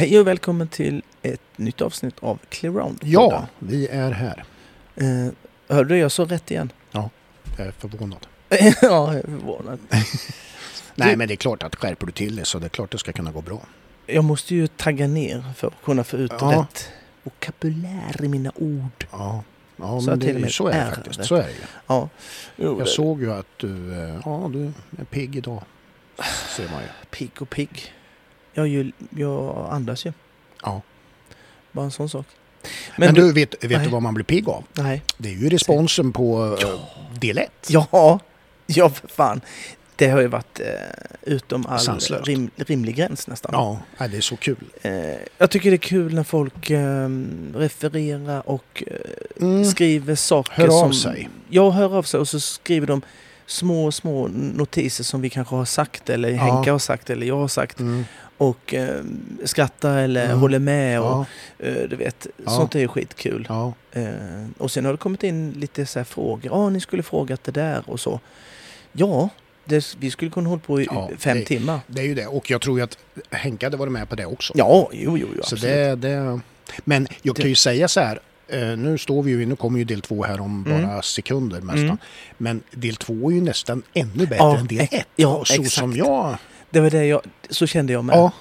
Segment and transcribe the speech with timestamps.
[0.00, 3.00] Hej och välkommen till ett nytt avsnitt av Clear Round.
[3.04, 4.44] Ja, vi är här.
[4.96, 5.32] Eh,
[5.68, 6.72] hörde du, jag sa rätt igen.
[6.92, 7.10] Jag
[7.56, 8.26] är förvånad.
[8.48, 9.78] ja, jag är förvånad.
[10.94, 12.98] Nej, men det är klart att skärper du till det så det är klart det
[12.98, 13.60] ska kunna gå bra.
[14.06, 16.66] Jag måste ju tagga ner för att kunna få ut Ja.
[16.70, 16.88] rätt
[17.22, 19.06] vokabulär i mina ord.
[19.10, 19.44] Ja,
[19.76, 21.24] ja Så men det, med så är det är faktiskt.
[21.24, 21.56] Så är det ju.
[21.86, 22.08] Ja.
[22.56, 25.62] Jo, Jag såg ju att du, eh, ja, du är pigg idag.
[26.56, 26.88] Ser man ju.
[27.10, 27.92] Pigg och pigg.
[28.52, 30.12] Jag, ju, jag andas ju.
[30.62, 30.82] Ja.
[31.72, 32.26] Bara en sån sak.
[32.98, 33.84] Men, du, vet, vet Nej.
[33.84, 34.64] du vad man blir pigg av?
[34.72, 35.02] Nej.
[35.18, 37.50] Det är ju responsen på eh, del 1.
[37.68, 38.20] Ja,
[38.66, 39.40] ja för fan.
[39.96, 40.66] Det har ju varit eh,
[41.22, 42.28] utom all Sanslöst.
[42.28, 43.50] rim, rimlig gräns nästan.
[43.98, 44.64] Ja, det är så kul.
[44.82, 44.92] Eh,
[45.38, 47.08] jag tycker det är kul när folk eh,
[47.54, 48.96] refererar och eh,
[49.42, 49.64] Mm.
[49.64, 50.92] skriver saker Hör av som...
[50.94, 51.28] sig.
[51.48, 53.02] Ja, hör av sig och så skriver de
[53.46, 56.36] små, små notiser som vi kanske har sagt eller Ja.
[56.42, 58.04] Henka har sagt eller jag har sagt Mm.
[58.40, 59.02] Och eh,
[59.44, 60.38] skrattar eller Mm.
[60.40, 61.26] håller med och
[61.58, 62.50] Ja, eh, du vet, Ja.
[62.50, 63.46] sånt är ju skitkul.
[63.48, 63.72] ja.
[63.92, 64.04] Eh,
[64.58, 66.52] och sen har det kommit in lite så frågor.
[66.52, 68.20] Ja, ni skulle frågat det där och så.
[68.92, 69.28] Ja,
[69.64, 71.80] det, vi skulle kunna hålla på i Ja, fem det- timmar.
[71.86, 72.26] Det är ju det.
[72.26, 72.98] Och jag tror ju att
[73.30, 74.52] Henka hade varit med på det också.
[74.56, 76.40] Ja, jo, jo, jo Så det, det,
[76.84, 78.20] men jag kan ju säga så här.
[78.48, 80.82] eh, Nu står vi ju, nu kommer ju del två här om Mm.
[80.86, 81.80] bara sekunder nästan.
[81.84, 81.98] Mm.
[82.38, 85.06] Men del två är ju nästan ännu bättre än del ett.
[85.16, 85.72] ja, så exakt.
[85.72, 86.36] som jag...
[86.70, 88.16] Det var det jag, så kände jag med.
[88.16, 88.32] Ja,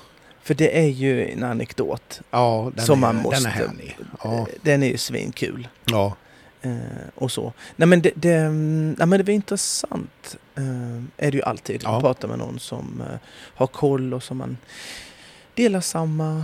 [0.43, 2.21] För det är ju en anekdot.
[2.31, 3.97] ja den, Som är, man måste- den är härlig.
[4.23, 5.67] Ja, Den är ju svinkul.
[5.85, 6.15] ja.
[6.61, 6.71] Eh,
[7.15, 7.53] och så.
[7.75, 10.37] Nej men det, det, nej, men det var intressant.
[10.55, 10.63] Eh,
[11.27, 11.81] är det ju alltid.
[11.83, 11.95] Ja.
[11.95, 14.57] Att prata med någon som eh, har koll och som man
[15.53, 16.43] delar samma...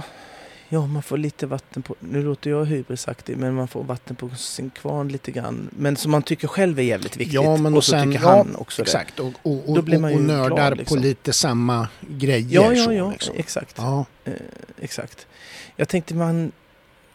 [0.69, 1.95] Ja, man får lite vatten på...
[1.99, 5.69] Nu låter jag hybrisaktig, men man får vatten på sin kvarn lite grann.
[5.71, 7.33] Men som man tycker själv är jävligt viktigt.
[7.33, 8.85] Ja, men och och så sen- tycker ja, han också det.
[8.85, 9.19] Exakt.
[9.19, 10.97] Och, och, Då och, blir man och ju nördar glad, liksom.
[10.97, 12.61] på lite samma grejer.
[12.61, 13.35] Ja, ja, så, ja, liksom.
[13.37, 13.73] exakt.
[13.77, 14.05] ja.
[14.25, 14.33] Eh,
[14.81, 15.27] exakt.
[15.75, 16.51] Jag tänkte man...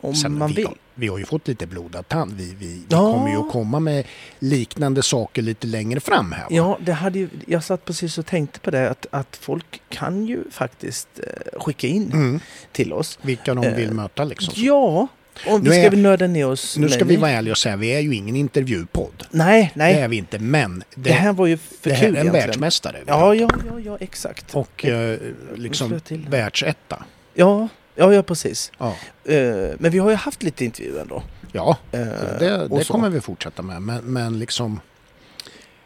[0.00, 0.66] Om Sen, man vi, vill.
[0.66, 2.32] har, vi har ju fått lite blodad tand.
[2.32, 3.12] Vi, vi, vi Ja.
[3.12, 4.04] kommer ju att komma med
[4.38, 6.40] liknande saker lite längre fram här.
[6.42, 6.46] va?
[6.50, 10.26] Ja, det hade ju, jag satt precis och tänkte på det att, att folk kan
[10.26, 12.40] ju faktiskt eh, skicka in Mm.
[12.72, 13.18] till oss.
[13.22, 14.54] Vilka de Eh, vill möta liksom.
[14.56, 15.08] Ja,
[15.46, 16.76] och Nu vi ska är- väl nörda ner oss.
[16.78, 19.24] Nu ska vi vara ärliga och säga, vi är ju ingen intervjupodd.
[19.30, 19.94] Nej, nej.
[19.94, 22.20] Det är vi inte, men det, det här var ju för det här kul är
[22.20, 22.46] en egentligen.
[22.46, 22.96] världsmästare.
[22.98, 24.54] vi Ja, ja, ja, ja, exakt.
[24.54, 27.04] Och eh, slår liksom världsetta.
[27.34, 27.68] Ja,
[28.00, 28.72] ja, ja, precis.
[28.78, 28.94] Ja,
[29.24, 31.22] Eh, men vi har ju haft lite intervjuer ändå.
[31.52, 32.00] ja Eh,
[32.38, 33.82] det, det kommer vi fortsätta med.
[33.82, 34.80] Men, men liksom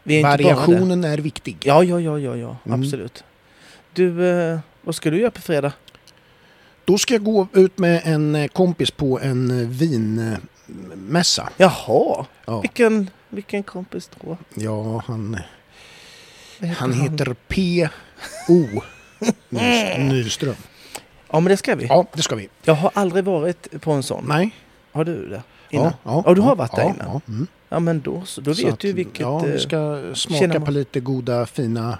[0.03, 1.57] är variationen är viktig.
[1.63, 2.81] Ja, ja, ja, ja, ja, Mm.
[2.81, 3.23] absolut.
[3.93, 5.71] Du, eh, vad ska du göra på fredag?
[6.85, 11.49] Då ska jag gå ut med en kompis på en vinmässa.
[11.57, 14.37] Jaha, Ja, vilken, vilken kompis då?
[14.53, 15.37] ja han,
[16.59, 18.65] Vad han heter P.O.
[19.49, 20.55] Nys- Nyström.
[21.31, 21.85] Ja, men det ska vi.
[21.85, 22.49] Ja, det ska vi.
[22.63, 24.25] Jag har aldrig varit på en sån.
[24.27, 24.51] Nej.
[24.91, 25.41] Har du det?
[25.69, 25.93] Innan?
[26.03, 27.07] Ja, Ja, du har varit där ja, innan.
[27.13, 27.47] Ja, mm.
[27.69, 30.71] Ja, men då, så, då vet att, du vilket Ja, vi eh, ska smaka på
[30.71, 31.97] lite goda, fina,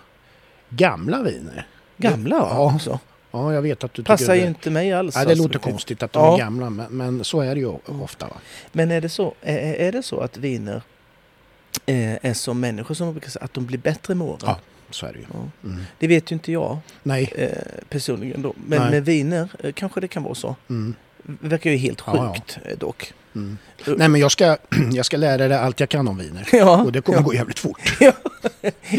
[0.69, 1.67] gamla viner.
[1.97, 2.49] gamla Ja.
[2.51, 2.73] ja.
[2.75, 2.99] också.
[3.31, 4.47] Ja, jag vet att du Passar tycker ju det.
[4.47, 5.15] inte mig alls.
[5.15, 6.33] Nej, det alltså, låter konstigt att de Ja.
[6.33, 8.27] är gamla, men, men så är det ju ofta.
[8.27, 8.35] Va?
[8.71, 10.81] Men är det så, är, är det så att viner
[11.85, 14.39] eh, är som människor som brukar säga, att de blir bättre med åren?
[14.45, 14.59] Ja.
[14.89, 15.25] Så är det ju.
[15.33, 15.49] Ja.
[15.69, 15.83] Mm.
[15.99, 17.33] Det vet ju inte jag Nej.
[17.35, 17.49] eh,
[17.89, 18.53] personligen då.
[18.67, 18.91] Men Nej.
[18.91, 20.55] med viner eh, kanske det kan vara så.
[20.69, 20.95] Mm.
[21.23, 22.33] Det verkar ju helt Ja, ja.
[22.33, 23.13] sjukt eh, dock.
[23.35, 23.57] Mm.
[23.85, 24.57] Nej, men jag ska,
[24.91, 26.47] jag ska lära dig allt jag kan om viner.
[26.51, 27.23] Ja, Och det kommer ja.
[27.23, 27.97] gå jävligt fort.
[27.99, 28.11] ja.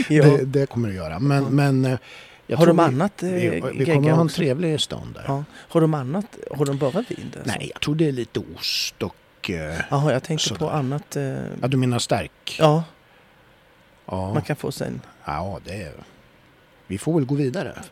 [0.08, 1.18] Det, det kommer det göra.
[1.18, 1.50] Men, Ja.
[1.50, 1.98] men eh,
[2.46, 5.24] jag Har de vi- annat eh, Vi, vi kommer ha en trevlig stund där.
[5.26, 5.44] Ja.
[5.52, 6.26] Har de annat?
[6.56, 7.42] Har de bara vin där?
[7.44, 9.50] Nej, jag tror det är lite ost och...
[9.50, 10.58] eh, Jaha, jag tänkte Sådär.
[10.58, 11.16] på annat.
[11.16, 11.22] Eh,
[11.62, 12.56] Ja, du menar stark?
[12.58, 12.84] ja,
[14.06, 15.00] Ja, man kan få sen.
[15.26, 15.92] ja det är...
[16.86, 17.82] Vi får väl gå vidare.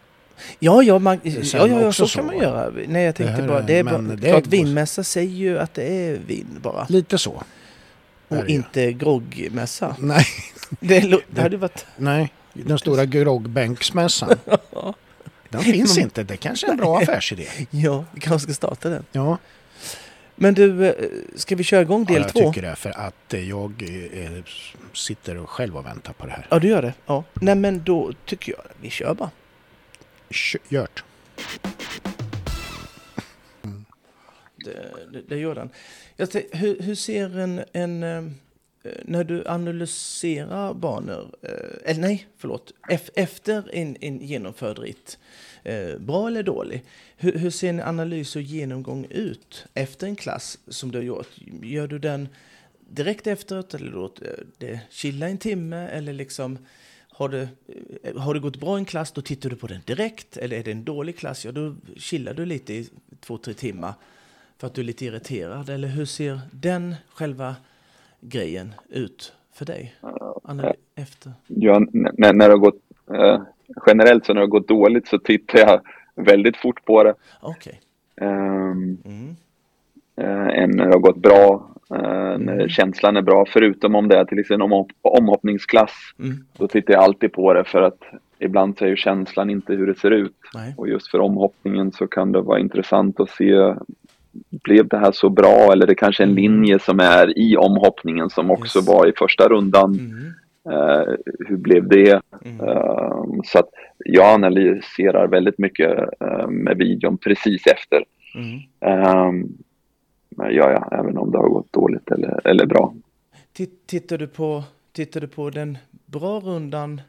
[0.59, 2.33] Ja, ja, man, Det ja, ja, också så kan så.
[2.33, 2.73] man göra.
[2.89, 5.83] Nej, jag tänkte här bara, det är bara, det klart vinmässa säger ju att det
[5.83, 6.87] är vin bara.
[6.89, 7.43] Lite så.
[8.29, 9.97] Och det inte groggmässa.
[9.99, 10.27] Nej,
[10.81, 11.87] Det, det hade varit...
[11.97, 12.33] nej.
[12.53, 14.31] Den stora groggbänksmässan.
[15.49, 16.23] Den finns inte.
[16.23, 17.47] Det kanske är en bra affärsidé.
[17.71, 19.05] Ja, vi kanske ska starta den.
[19.13, 19.39] Ja,
[20.45, 20.95] Men du, eh,
[21.35, 22.41] ska vi köra igång del ja, två?
[22.41, 22.77] jag tycker det.
[22.77, 23.83] För att eh, jag
[24.13, 24.31] eh,
[24.93, 26.47] sitter och själv och väntar på det här.
[26.51, 26.95] Ja, du gör det?
[27.07, 27.25] Ja.
[27.35, 29.31] Nej, men då tycker jag vi kör bara.
[30.31, 31.05] Kö- Gjort.
[34.57, 35.71] Det, det, det gör den.
[36.17, 38.01] Tänkte, hur, hur ser en, en
[39.05, 41.35] när du analyserar banor,
[41.85, 45.19] eller nej, förlåt, ef, efter en, en genomförd ritt,
[45.65, 46.85] eh, bra eller dålig,
[47.17, 51.31] hur, hur ser en analys och genomgång ut efter en klass som du har gjort?
[51.63, 52.29] Gör du den
[52.89, 56.59] direkt efteråt eller låter det chilla en timme eller liksom
[57.17, 57.49] har det,
[58.03, 60.37] eh, har det gått bra i en klass, då tittar du på den direkt.
[60.37, 62.89] Eller är det en dålig klass, ja då chillar du lite i
[63.21, 63.95] två, tre timmar
[64.59, 65.69] för att du är lite irriterad.
[65.69, 67.57] Eller hur ser den själva
[68.21, 69.95] grejen ut för dig?
[70.45, 71.33] Anna, efter?
[71.47, 72.81] Ja, när, när det har gått,
[73.15, 73.43] eh,
[73.87, 75.81] generellt så när det har gått dåligt så tittar jag
[76.15, 77.15] väldigt fort på det.
[77.41, 77.81] Okej.
[78.21, 79.37] Ehm, Mm.
[80.17, 81.71] eh, än när det har gått bra,
[82.39, 82.69] när Mm.
[82.69, 83.45] känslan är bra.
[83.49, 84.69] Förutom om det är till exempel
[85.03, 85.93] omhoppningsklass.
[86.19, 86.37] Mm.
[86.59, 88.01] Då tittar jag alltid på det för att
[88.39, 90.37] ibland så är ju känslan inte hur det ser ut.
[90.55, 90.75] Nej.
[90.77, 93.75] Och just för omhoppningen så kan det vara intressant att se
[94.51, 98.31] blev det här så bra eller det kanske är en linje som är i omhoppningen
[98.31, 98.89] som också Yes.
[98.89, 99.95] var i första rundan.
[99.95, 100.33] Mm.
[100.71, 101.15] Eh,
[101.49, 102.21] hur blev det?
[102.45, 102.61] Mm.
[102.61, 103.69] Eh, så att
[104.05, 108.05] jag analyserar väldigt mycket eh, med videon precis efter.
[108.35, 108.59] Mm.
[108.81, 109.33] Eh,
[110.37, 112.95] men ja, ja, även om det har gått dåligt eller, eller bra.
[113.53, 114.63] Titt- Tittar du, på,
[114.93, 117.01] tittar du på den bra rundan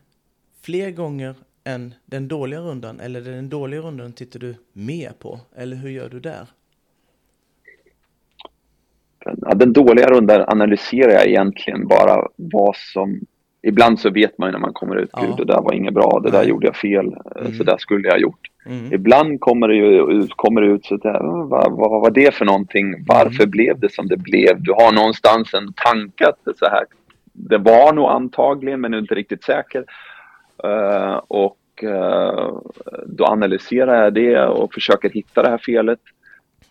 [0.62, 3.00] fler gånger än den dåliga rundan?
[3.00, 5.40] Eller den dåliga rundan tittar du mer på?
[5.56, 6.48] Eller hur gör du där?
[9.56, 13.20] Den dåliga rundan analyserar jag egentligen bara vad som...
[13.68, 15.22] Ibland så vet man ju när man kommer ut, Ja.
[15.22, 17.54] gud det där var inget bra, det där gjorde jag fel, eh, Mm.
[17.54, 18.40] så där skulle jag ha gjort.
[18.66, 18.94] Mm.
[18.94, 22.34] Ibland kommer det ju ut, kommer det ut så där, "Åh, vad, vad var det
[22.34, 23.06] för någonting?
[23.08, 23.52] Varför Mm.
[23.52, 24.62] blev det som det blev?
[24.62, 26.84] Du har någonstans en tanke att det så här,
[27.34, 29.84] det var nog antagligen men du är inte riktigt säker.
[30.64, 32.54] Eh, och eh,
[33.06, 36.00] då analyserar jag det och försöker hitta det här felet.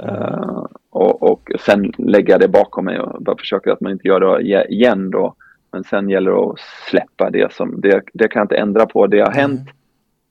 [0.03, 4.09] Eh, och, och sen lägger jag det bakom mig och bara försöker att man inte
[4.09, 5.35] gör det ge- igen då.
[5.75, 6.59] Men sen gäller det att
[6.91, 9.39] släppa det som, det, det kan jag inte ändra på, det har Mm.
[9.41, 9.69] hänt.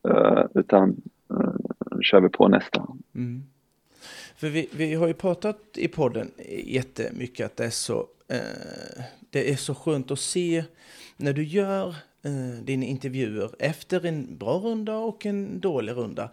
[0.09, 1.01] Eh, utan
[1.33, 2.87] uh, kör vi på nästa.
[3.15, 3.43] Mm.
[4.35, 6.31] För vi, vi har ju pratat i podden
[6.65, 10.63] jättemycket att det är så, eh, det är så skönt att se
[11.17, 11.87] när du gör
[12.23, 16.29] eh, dina intervjuer efter en bra runda och en dålig runda.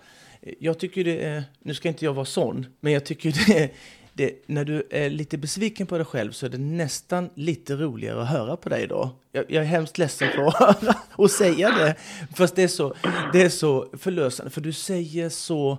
[0.59, 3.71] Jag tycker det är, nu ska inte jag vara sån, men jag tycker det är,
[4.13, 8.23] det, när du är lite besviken på dig själv så är det nästan lite roligare
[8.23, 9.11] att höra på dig då.
[9.33, 11.97] Jag, jag är hemskt ledsen för att höra och säga det,
[12.35, 12.95] fast det är så,
[13.33, 15.79] det är så förlösande, för du säger så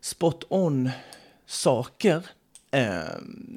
[0.00, 0.90] spot on
[1.46, 2.22] saker.
[2.70, 3.00] Eh,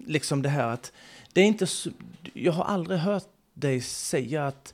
[0.07, 0.91] liksom det här att
[1.33, 1.89] det är inte så,
[2.33, 4.73] jag har aldrig hört dig säga att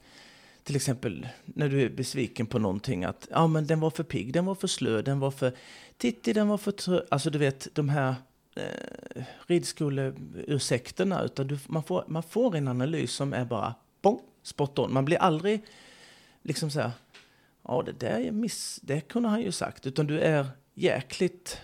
[0.64, 4.34] till exempel när du är besviken på någonting att ja men den var för pigg,
[4.34, 5.54] den var för slö, den var för
[5.98, 7.02] titti, den var för trö...
[7.12, 8.16] Alltså du vet de här
[8.56, 14.80] eh, ridskoleursäkterna utan du, man, får, man får en analys som är bara bong, spot
[14.80, 14.94] on.
[14.94, 15.62] Man blir aldrig
[16.42, 16.92] liksom så här
[17.68, 21.62] ja det där är miss, det kunde han ju sagt utan du är jäkligt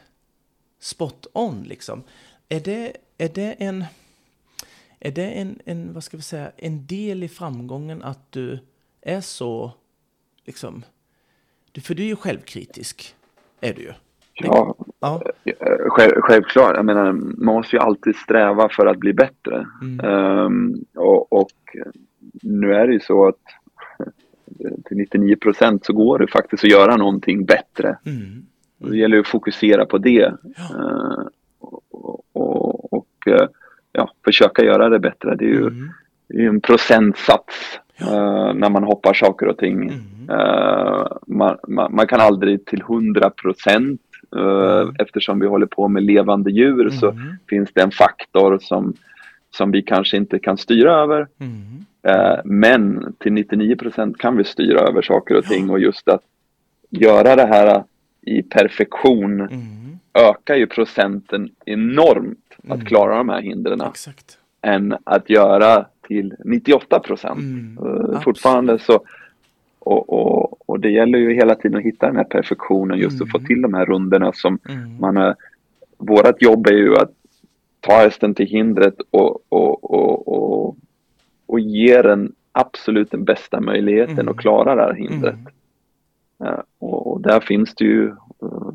[0.79, 2.03] spot on liksom.
[2.49, 3.85] Är det, är det en
[5.03, 8.59] är det en, en, vad ska vi säga, en del i framgången att du
[9.01, 9.71] är så,
[10.45, 10.85] liksom,
[11.71, 13.15] du, för du är ju självkritisk,
[13.61, 13.93] är du ju.
[14.33, 15.21] Ja, Ja.
[15.45, 15.53] eh,
[15.89, 16.75] själv, självklart.
[16.75, 19.67] Jag menar, man måste ju alltid sträva för att bli bättre.
[19.81, 19.99] Mm.
[20.05, 21.51] Ehm, och, och
[22.41, 23.39] nu är det ju så att
[24.85, 27.97] till 99 procent så går det faktiskt att göra någonting bättre.
[28.05, 28.45] Mm.
[28.77, 30.23] Det gäller ju att fokusera på det.
[30.23, 31.25] Eh,
[31.59, 33.47] och, och, och eh,
[33.91, 35.35] ja, försöka göra det bättre.
[35.35, 35.89] Det är ju Mm.
[36.27, 39.83] det är en procentsats eh, när man hoppar saker och ting.
[39.83, 40.29] Mm.
[40.29, 44.01] Eh, man, man, man kan aldrig till 100 procent
[44.35, 44.95] Mm.
[44.99, 47.23] eftersom vi håller på med levande djur så Mm.
[47.49, 48.93] finns det en faktor som,
[49.57, 51.27] som vi kanske inte kan styra över.
[51.39, 51.85] Mm.
[52.03, 56.21] Eh, men till 99 procent kan vi styra över saker och ting och just att
[56.89, 57.83] göra det här
[58.21, 59.51] i perfektion Mm.
[60.13, 62.77] ökar ju procenten enormt Mm.
[62.81, 63.81] att klara de här hindren
[64.61, 67.39] än att göra till 98 procent.
[67.39, 67.77] Mm.
[67.77, 68.23] Eh, Absolut.
[68.23, 68.99] Fortfarande så
[69.79, 73.31] och, och, och det gäller ju hela tiden att hitta den här perfektionen just att
[73.31, 73.47] få Mm.
[73.47, 74.97] till de här rundorna som Mm.
[74.99, 75.35] man är,
[75.97, 77.11] vårat jobb är ju att
[77.79, 80.77] ta hästen till hindret och, och, och, och,
[81.45, 84.27] och ge den absolut den bästa möjligheten Mm.
[84.29, 85.35] att klara det här hindret.
[85.35, 86.53] Mm.
[86.53, 88.07] Eh, och, där finns det ju
[88.41, 88.73] eh,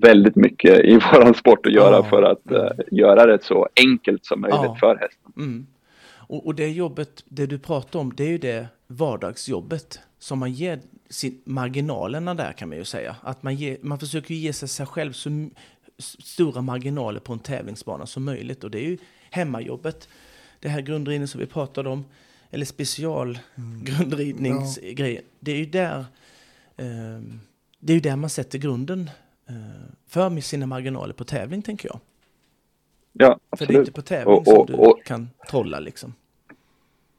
[0.00, 2.02] väldigt mycket i våran sport att göra Ja.
[2.02, 4.76] för att eh, göra det så enkelt som möjligt Ja.
[4.80, 5.32] för hästen.
[5.36, 5.66] Mm.
[6.28, 10.52] Och, och det jobbet, det du pratar om, det är ju det vardagsjobbet som man
[10.52, 10.78] ger
[11.10, 13.16] sin, marginalerna där kan man ju säga.
[13.22, 15.48] Att man, ger, man försöker ge sig, sig själv så
[15.98, 18.64] stora marginaler på en tävlingsbana som möjligt.
[18.64, 18.98] Och det är ju
[19.30, 20.08] hemmajobbet,
[20.60, 22.04] det här grundridning som vi pratade om,
[22.50, 25.22] eller specialgrundridningsgrejen.
[25.40, 26.04] Det är ju där,
[26.76, 27.40] ehm,
[27.78, 29.10] det är ju där man sätter grunden
[29.48, 29.54] eh,
[30.08, 32.00] för med sina marginaler på tävling, tänker jag.
[33.12, 33.78] Ja, För det är absolut.
[33.80, 36.14] inte på tävling Och- som och- du och- kan trolla liksom.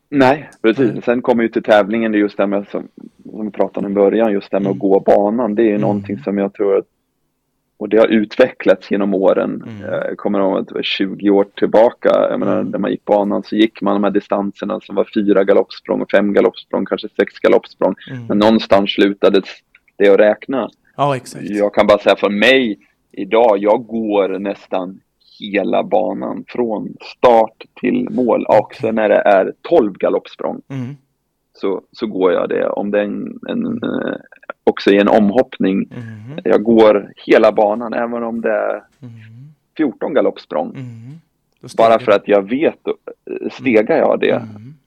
[0.10, 1.06] Nej, precis.
[1.06, 2.88] Sen kommer ju till tävlingen, det är just det här med som
[3.36, 5.65] som vi pratade om i början, just det här med att gå banan, det är
[5.65, 5.82] ju Mm.
[5.82, 6.86] någonting som jag tror att
[7.77, 9.63] och det har utvecklats genom åren.
[9.68, 9.82] Mm.
[9.82, 12.72] Jag kommer ihåg att det var 20 år tillbaka, jag menar, Mm.
[12.72, 16.34] när man gick banan så gick man de här distanserna som var fyra galoppsprång fem
[16.34, 17.96] galoppsprång, kanske sex galoppsprång.
[18.12, 18.25] Mm.
[18.25, 19.42] Men någonstans slutade
[19.98, 20.70] det att räkna.
[20.98, 21.46] Ja, exakt.
[21.50, 22.80] Jag kan bara säga för mig
[23.12, 25.00] idag, jag går nästan
[25.39, 28.46] hela banan från start till mål.
[28.46, 30.96] Och sen när det är 12 galoppsprång Mm.
[31.56, 32.70] Så, så går jag det.
[32.70, 34.16] Om det är en, en, eh,
[34.64, 35.90] också i en omhoppning.
[35.92, 36.40] Mm.
[36.44, 39.14] Jag går hela banan även om det är Mm.
[39.78, 40.70] 14 galoppsprång.
[40.70, 41.20] Mm.
[41.78, 44.32] Bara för att jag vet, eh, stegar jag det.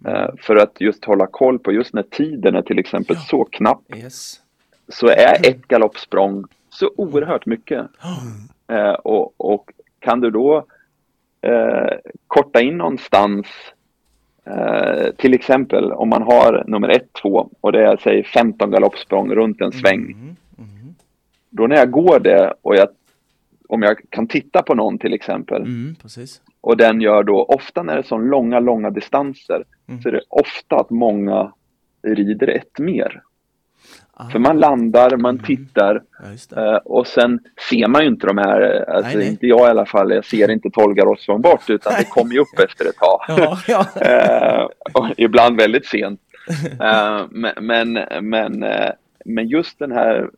[0.05, 0.37] Mm.
[0.41, 3.23] För att just hålla koll på, just när tiden är till exempel Ja.
[3.23, 4.41] så knapp, Yes.
[4.89, 7.87] så är ett galoppsprång så oerhört mycket.
[9.03, 10.65] Och, och kan du då
[11.41, 11.97] eh,
[12.27, 13.47] korta in någonstans,
[14.49, 19.35] eh, till exempel om man har nummer ett, två och det är säg 15 galoppsprång
[19.35, 20.05] runt en sväng.
[20.05, 20.37] Mm.
[20.59, 20.95] Mm.
[21.51, 22.89] Då när jag går det och jag,
[23.69, 25.97] om jag kan titta på någon till exempel Mm.
[26.61, 30.03] Och den gör då, ofta när det är så långa, långa distanser Mm.
[30.03, 31.53] så är det ofta att många
[32.03, 33.23] rider ett mer.
[34.21, 34.29] Ah.
[34.31, 36.03] För man landar, man tittar
[36.51, 36.63] Ja.
[36.63, 39.29] Eh, och sen ser man ju inte de här, eh, alltså Nej, nej.
[39.29, 42.41] inte jag i alla fall, jag ser inte Tolga Rossvång bort utan det kommer ju
[42.41, 43.21] upp efter ett tag.
[43.29, 43.87] Ja, ja.
[45.01, 46.21] Eh, ibland väldigt sent.
[47.31, 48.65] Men, men, men,
[49.25, 50.31] men just den här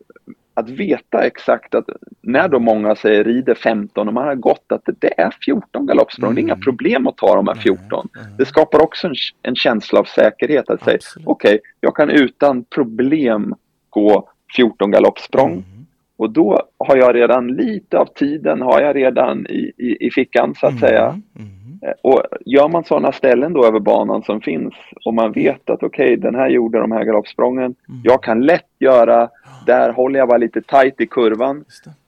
[0.55, 1.85] att veta exakt att
[2.23, 6.35] när då många säger rider 15 och man har gått att det är 14 galoppsprång,
[6.35, 6.65] det är inga Mm.
[6.65, 8.09] problem att ta de här 14.
[8.15, 8.35] Nej, nej.
[8.39, 11.29] Det skapar också en, en känsla av säkerhet att säga Absolut.
[11.29, 13.55] okej, jag kan utan problem
[13.91, 15.87] gå 14 galoppsprång Mm.
[16.17, 20.55] och då har jag redan lite av tiden har jag redan i, i, i fickan
[20.55, 21.05] så att säga.
[21.07, 21.23] Mm.
[21.39, 21.51] Mm.
[21.83, 25.83] Eh, Och gör man sådana ställen då över banan som finns och man vet att
[25.83, 27.75] okej, den här gjorde de här galoppsprången.
[27.89, 28.01] Mm.
[28.05, 29.29] Jag kan lätt göra,
[29.67, 31.65] där håller jag bara lite tight i kurvan.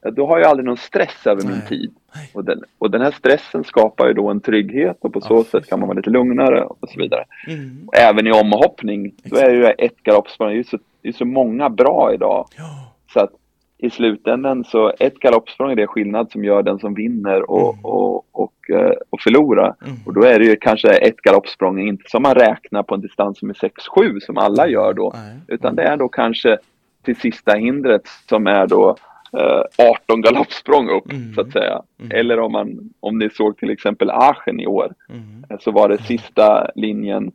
[0.07, 1.69] Eh, Då har jag aldrig någon stress över min Nej.
[1.69, 1.95] tid.
[2.15, 2.31] Nej.
[2.35, 5.45] Och den, och den här stressen skapar ju då en trygghet och på så Ja,
[5.45, 7.25] sätt kan man vara lite lugnare och så vidare.
[7.49, 7.89] Mm.
[7.93, 11.25] Även i omhoppning, då är ju ett galoppsprång, det är ju så, det är så
[11.25, 12.47] många bra idag.
[12.57, 12.65] Ja.
[13.13, 13.31] Så att
[13.79, 17.85] i slutändan så ett galoppsprång är det skillnad som gör den som vinner och, Mm.
[17.85, 19.75] och, och, eh, och förlorar.
[19.87, 19.97] Mm.
[20.07, 23.39] Och då är det ju kanske ett galoppsprång, inte som man räknar på en distans
[23.39, 25.13] som är 6-7 som alla gör då.
[25.15, 25.37] Nej.
[25.49, 26.59] Utan det är då kanske
[27.05, 28.97] till sista hindret som är då
[29.39, 31.35] eh, 18 galoppsprång upp Mm.
[31.35, 31.83] så att säga.
[32.01, 32.11] Mm.
[32.21, 35.45] Eller om, man, om ni såg till exempel Aachen i år Mm.
[35.51, 37.33] eh, så var det sista linjen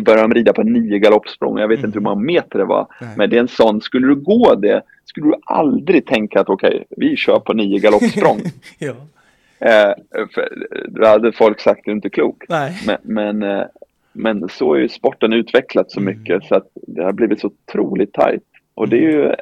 [0.00, 1.58] började de rida på nio galoppsprång.
[1.58, 1.88] Jag vet Mm.
[1.88, 2.86] inte hur många meter det var.
[3.00, 3.10] Nej.
[3.16, 6.84] Men det är en sån, skulle du gå det skulle du aldrig tänka att okej,
[6.90, 8.40] vi kör på nio galoppsprång.
[8.78, 8.92] Ja.
[9.58, 9.92] eh,
[10.88, 12.44] då hade folk sagt du är inte klok.
[12.48, 12.72] Nej.
[12.86, 13.64] Men, men, eh,
[14.12, 16.18] men så är ju sporten utvecklats så Mm.
[16.18, 18.42] mycket så att det har blivit så otroligt tajt.
[18.74, 19.34] Och det är ju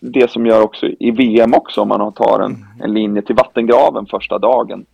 [0.00, 2.64] det som gör också i VM också om man tar en, Mm.
[2.82, 4.86] en linje till vattengraven första dagen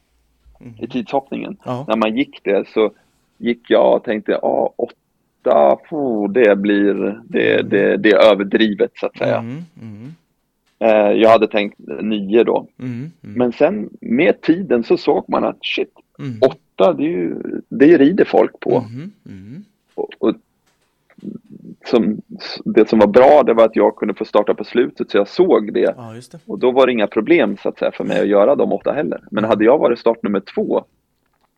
[0.61, 0.73] Mm.
[0.79, 1.57] i tidshoppningen.
[1.65, 1.85] Ja.
[1.89, 2.91] När man gick det så
[3.41, 9.07] gick jag och tänkte, ja åtta, oh, det blir, det, det, det är överdrivet så
[9.07, 9.37] att säga.
[9.39, 9.65] Mm.
[9.83, 10.15] Mm.
[10.79, 12.67] Eh, jag hade tänkt nio då.
[12.79, 12.93] Mm.
[12.93, 13.11] Mm.
[13.21, 16.39] Men sen med tiden så såg man att shit, Mm.
[16.43, 17.37] åtta det, är ju,
[17.69, 18.85] det rider folk på.
[19.27, 19.65] Mm.
[19.95, 20.35] Och, och
[21.87, 22.21] som,
[22.65, 25.29] det som var bra det var att jag kunde få starta på slutet så jag
[25.29, 25.95] såg det.
[25.97, 26.39] Ja, det.
[26.47, 28.93] Och då var det inga problem så att säga för mig att göra de åtta
[28.93, 29.21] heller.
[29.31, 30.85] Men hade jag varit start nummer två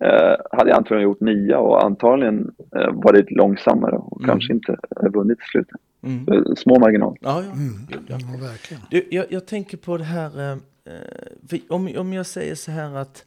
[0.02, 4.30] eh, hade jag antagligen gjort nia och antagligen eh, varit långsammare och Mm.
[4.30, 5.80] kanske inte eh, vunnit i slutet.
[6.02, 6.26] Mm.
[6.26, 7.16] Så, små marginal.
[7.20, 7.52] Ja, ja.
[7.52, 7.86] Mm.
[8.06, 8.16] Ja.
[8.40, 8.82] Verkligen.
[8.90, 12.96] Du, jag, jag tänker på det här, eh, eh, om, om jag säger så här
[12.96, 13.24] att,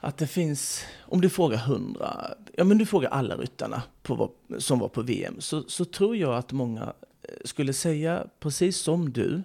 [0.00, 2.08] att det finns, om du frågar hundra,
[2.56, 6.34] ja men du frågar alla ryttarna på, som var på VM, så, så tror jag
[6.34, 9.42] att många eh, skulle säga precis som du,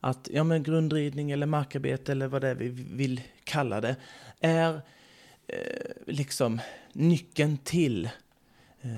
[0.00, 3.96] att ja men grundridning eller markarbete eller vad det är vi vill kalla det,
[4.40, 4.78] är eh,
[5.46, 6.60] Eh, liksom
[6.92, 8.04] nyckeln till
[8.80, 8.90] eh,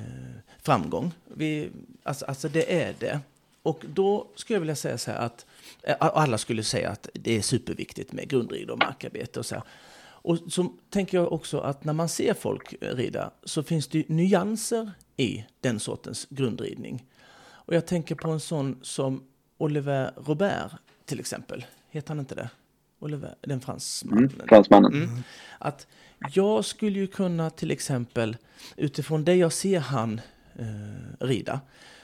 [0.63, 1.13] framgång.
[1.25, 1.71] Vi,
[2.03, 3.21] alltså, alltså det är det.
[3.63, 5.47] Och då skulle jag vilja säga så här att
[5.83, 9.65] eh, alla skulle säga att det är superviktigt med grundrid och markarbete och så här.
[9.99, 14.09] Och så tänker jag också att när man ser folk eh, rida så finns det
[14.09, 17.05] nyanser i den sortens grundridning.
[17.39, 19.23] Och jag tänker på en sån som
[19.59, 20.71] Oliver Robert
[21.05, 21.67] till exempel.
[21.91, 22.51] Heter han inte det?
[22.99, 24.25] Oliver, den fransmannen.
[24.25, 24.93] Mm, fransmannen.
[24.93, 25.23] Mm.
[25.59, 25.87] Att
[26.33, 28.37] jag skulle ju kunna till exempel,
[28.77, 30.21] utifrån det jag ser han
[30.59, 31.61] eh, rida,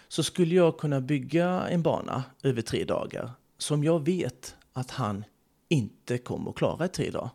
[0.09, 5.25] så skulle jag kunna bygga en bana över tre dagar som jag vet att han
[5.69, 7.31] inte kommer att klara i tre dagar.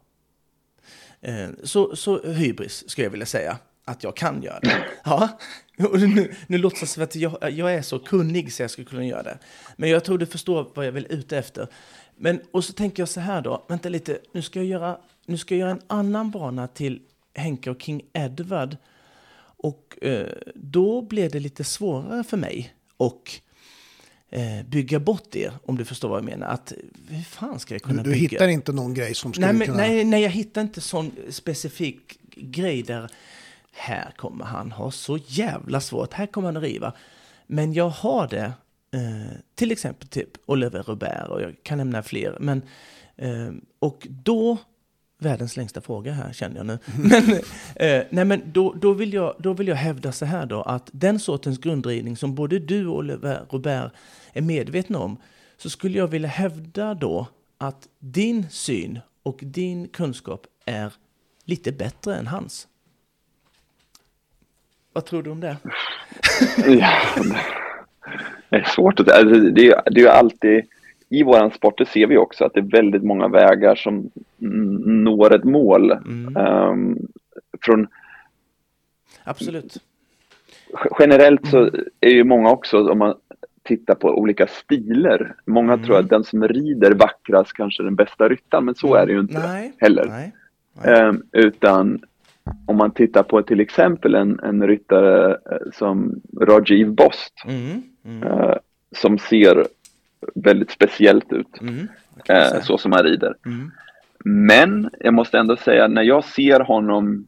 [1.21, 3.57] Eh, så, så hybris skulle jag vilja säga.
[3.85, 4.83] att jag kan göra det.
[5.03, 5.39] Ja,
[5.89, 9.05] och nu, nu låtsas det att jag, jag är så kunnig så jag skulle kunna
[9.05, 9.37] göra det.
[9.75, 11.67] Men jag tror du förstår vad jag vill ute efter.
[12.17, 15.38] Men, och så tänker jag så här då, vänta lite, nu ska jag göra, nu
[15.38, 17.01] ska jag göra en annan bana till
[17.33, 18.77] Henke och King Edward.
[19.59, 23.31] Och eh, då blev det lite svårare för mig och
[24.29, 26.47] eh, bygga bort er, om du förstår vad jag menar.
[26.47, 26.74] Att,
[27.07, 28.29] hur fan ska jag kunna Du, du bygga?
[28.29, 29.77] hittar inte någon grej som skulle nej, men, kunna...
[29.77, 33.12] nej, nej, jag hittar inte sån specifik grej där
[33.71, 36.93] här kommer han ha så jävla svårt, här kommer han att riva.
[37.47, 38.53] Men jag har det,
[38.91, 42.38] eh, till exempel typ Oliver Robert och jag kan nämna fler.
[42.39, 42.62] Men,
[43.15, 44.58] eh, och då,
[45.20, 46.79] världens längsta fråga här känner jag nu.
[46.98, 47.34] Men,
[47.75, 50.89] eh, nej, men då, då, vill jag, då vill jag hävda så här då, att
[50.94, 53.91] den sortens grundridning som både du och Oliver Robert
[54.34, 55.17] är medvetna om,
[55.58, 57.27] så skulle jag vilja hävda då
[57.58, 60.94] att din syn och din kunskap är
[61.44, 62.67] lite bättre än hans.
[64.94, 65.58] Vad tror du om det?
[66.79, 67.01] Ja,
[68.49, 70.63] det är svårt att alltså, det, är, det är alltid
[71.09, 74.09] i våran sport, det ser vi också att det är väldigt många vägar som
[74.85, 75.91] når ett mål.
[75.91, 76.37] Mm.
[76.37, 76.97] Ehm,
[77.61, 77.87] från
[79.23, 79.77] Absolut.
[80.99, 81.69] Generellt så
[82.01, 83.15] är ju många också, om man
[83.63, 85.85] tittar på olika stilar, många Mm.
[85.85, 89.11] tror att den som rider vackrast kanske är den bästa ryttaren, men så är det
[89.11, 89.73] ju inte Nej.
[89.77, 90.05] heller.
[90.05, 90.31] Nej.
[90.83, 91.99] Ehm, utan
[92.65, 97.81] om man tittar på till exempel en, en ryttare eh, som Rajiv Bost, Mm.
[98.07, 98.23] Mm.
[98.27, 98.55] eh,
[98.95, 99.67] som ser
[100.35, 101.87] väldigt speciellt ut, Mm.
[102.29, 103.35] Eh, så som han rider.
[103.45, 103.71] Mm.
[104.25, 107.27] Men jag måste ändå säga, när jag ser honom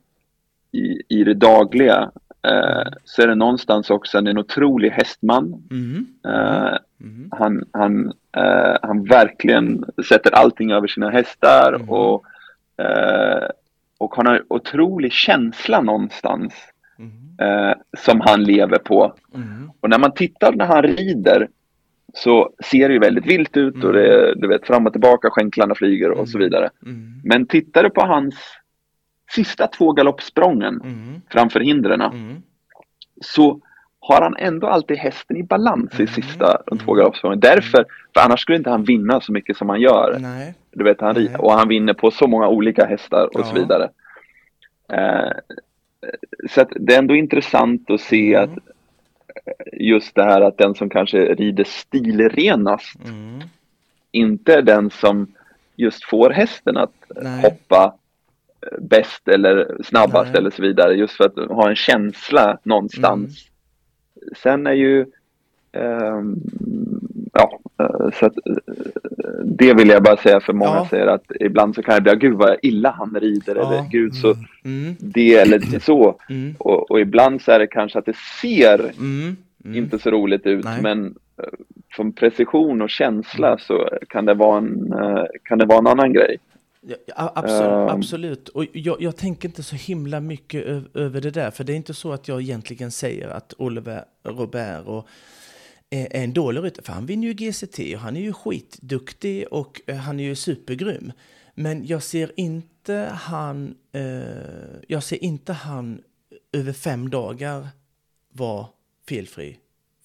[0.72, 2.12] i, i det dagliga,
[2.44, 5.64] eh, så är det någonstans också en otrolig hästman.
[5.72, 6.08] Mm.
[6.26, 7.30] Eh, Mm.
[7.32, 11.90] han, han, eh, han verkligen sätter allting över sina hästar Mm.
[11.90, 12.26] och,
[12.78, 13.50] eh,
[13.98, 16.79] och han har otrolig känsla någonstans Mm.
[17.42, 19.14] Eh, som han lever på.
[19.36, 19.72] Mm.
[19.80, 21.48] Och när man tittar när han rider
[22.14, 25.30] så ser det ju väldigt vilt ut och det är, du vet fram och tillbaka,
[25.30, 26.70] skänklarna flyger och så vidare.
[26.86, 27.22] Mm.
[27.24, 28.36] Men tittar du på hans
[29.36, 31.22] sista två galoppsprången Mm.
[31.30, 32.36] framför hindren Mm.
[33.22, 33.60] så
[34.00, 36.98] har han ändå alltid hästen i balans i sista de två Mm.
[37.00, 37.40] galoppsprången.
[37.40, 40.18] Därför, för annars skulle inte han vinna så mycket som han gör.
[40.20, 40.54] Nej.
[40.72, 41.36] Du vet, han, Nej.
[41.40, 43.62] och han vinner på så många olika hästar och så Ja.
[43.62, 43.90] vidare.
[44.94, 45.32] Eh,
[46.50, 48.44] så att det är ändå intressant att se Mm.
[48.50, 48.58] att
[49.46, 53.40] eh, just det här att den som kanske rider stilrenast Mm.
[54.12, 55.28] inte är den som
[55.76, 57.42] just får hästen att Nej.
[57.42, 57.96] hoppa
[58.62, 60.38] eh, bäst eller snabbast Nej.
[60.38, 60.94] eller så vidare.
[60.94, 63.50] Just för att ha en känsla någonstans.
[64.22, 64.34] Mm.
[64.44, 65.06] Sen är ju
[65.72, 66.36] ehm,
[67.34, 68.54] Ja, eh, så att eh,
[69.46, 70.88] det vill jag bara säga för många Ja.
[70.90, 73.62] säger att ibland så kan det bli, gud vad illa han rider Ja.
[73.74, 74.96] eller gud så Mm.
[75.00, 76.16] det eller så.
[76.30, 76.56] Mm.
[76.60, 79.38] Och, och ibland så är det kanske att det ser Mm.
[79.66, 79.78] Mm.
[79.78, 80.82] inte så roligt ut Nej.
[80.82, 81.06] men
[81.38, 81.44] eh,
[81.92, 84.94] från precision och känsla så kan det vara en,
[85.44, 86.38] kan det vara en annan grej.
[87.18, 87.88] Ja, absolut, Ehm.
[87.98, 88.50] absolut.
[88.50, 91.94] Och jag, jag tänker inte så himla mycket över det där, för det är inte
[91.94, 95.08] så att jag egentligen säger att Oliver Robert och
[95.92, 99.82] Eh, en dålig ryttare, för han vinner ju GCT och han är ju skitduktig och
[99.88, 101.12] eh, han är ju supergrym.
[101.56, 104.22] Men jag ser inte han, eh,
[104.88, 106.02] jag ser inte han
[106.52, 107.68] över fem dagar
[108.34, 108.68] vara
[109.08, 109.58] felfri.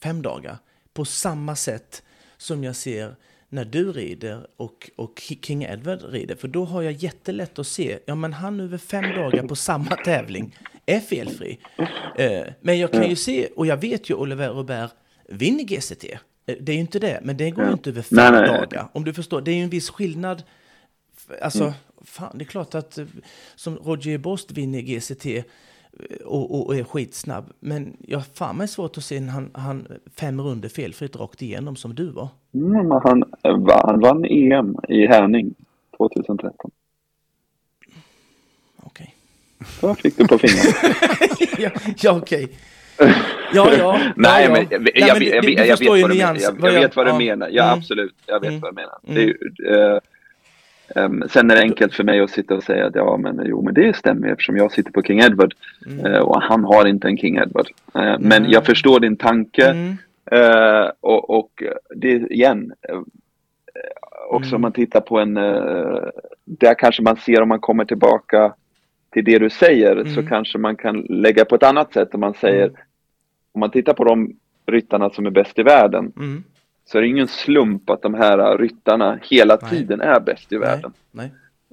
[0.03, 0.59] Fem dagar.
[0.93, 2.03] På samma sätt
[2.37, 3.17] som jag ser
[3.49, 6.37] när du rider och, och King Edward rider.
[6.37, 9.97] För då har jag jättelätt att se, ja men han över fem dagar på samma
[9.97, 11.59] tävling är felfri.
[12.17, 14.91] Eh, men jag kan ju se, och jag vet ju Oliver Robert
[15.29, 16.05] vinner GCT.
[16.47, 18.47] Eh, Det är ju inte det, men det går ju inte över fem Nej, nej.
[18.47, 18.89] dagar.
[18.93, 20.43] Om du förstår, det är ju en viss skillnad.
[21.43, 23.07] Alltså, fan, det är klart att eh,
[23.55, 25.43] som Roger Bost vinner GCT eh,
[26.25, 27.53] och, och, och är skitsnabb.
[27.61, 31.43] Men jag har fan mig svårt att se när han, han fem runder felfritt rakt
[31.43, 32.29] igenom som du var.
[32.55, 33.25] Mm, han,
[33.83, 35.55] han vann EM i Härning
[35.97, 36.71] 2013.
[38.77, 39.15] Okej.
[39.81, 40.77] Då fick du på fingret.
[41.59, 42.49] ja, ja okej.
[42.53, 42.57] Ja,
[42.99, 43.07] ja.
[43.55, 43.99] Ja, ja.
[44.17, 46.37] men jag, Nej, men jag, vet vad du menar.
[46.63, 47.19] Jag, vet vad du ja.
[47.19, 47.49] menar.
[47.53, 47.79] Ja, Mm.
[47.79, 48.15] absolut.
[48.27, 48.61] Jag vet Mm.
[48.61, 48.99] vad du menar.
[49.09, 49.93] Mm.
[49.93, 49.99] Eh,
[51.05, 53.63] ehm, sen är det enkelt för mig att sitta och säga att ja, men jo,
[53.63, 55.55] men det stämmer eftersom jag sitter på King Edward
[55.87, 56.07] Mm.
[56.07, 57.67] eh, och han har inte en King Edward.
[57.95, 58.53] Eh, men Nej.
[58.53, 59.97] jag förstår din tanke Mm.
[60.31, 61.63] eh, och, och
[61.95, 62.73] det igen.
[62.89, 63.01] Eh,
[64.31, 64.55] också Mm.
[64.57, 65.99] om man tittar på en, eh,
[66.45, 68.55] där kanske man ser om man kommer tillbaka
[69.15, 70.27] till det du säger så Mm.
[70.27, 72.77] kanske man kan lägga på ett annat sätt om man säger Mm.
[73.53, 76.13] om man tittar på de ryttarna som är bäst i världen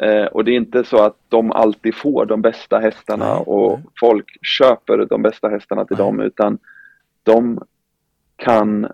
[0.01, 3.79] Eh, och det är inte så att de alltid får de bästa hästarna Nej, och
[3.79, 3.87] nej.
[3.99, 6.05] folk köper de bästa hästarna till Nej.
[6.05, 6.57] dem utan
[7.23, 7.63] de
[8.35, 8.87] kan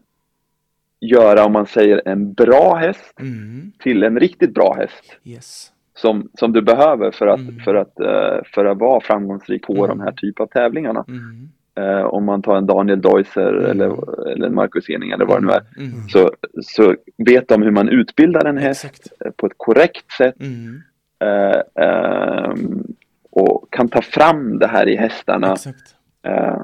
[1.00, 3.72] göra, om man säger en bra häst Mm.
[3.80, 5.72] till en riktigt bra häst Yes.
[5.98, 7.60] Som, som du behöver för att, Mm.
[7.60, 9.88] för att, eh, för att vara framgångsrik på Mm.
[9.88, 11.06] de här typen av tävlingarna.
[11.08, 11.50] Mm.
[11.76, 13.72] Eh, om man tar en Daniel Deusser Mm.
[13.72, 15.64] eller, eller en Marcus Ening eller vad det nu är.
[15.78, 16.08] Mm.
[16.10, 16.32] Så,
[16.62, 19.22] så vet de hur man utbildar en häst Exakt.
[19.26, 20.82] eh, på ett korrekt sätt Mm.
[21.20, 22.84] eh, ehm,
[23.32, 25.56] och kan ta fram det här i hästarna
[26.24, 26.62] eh,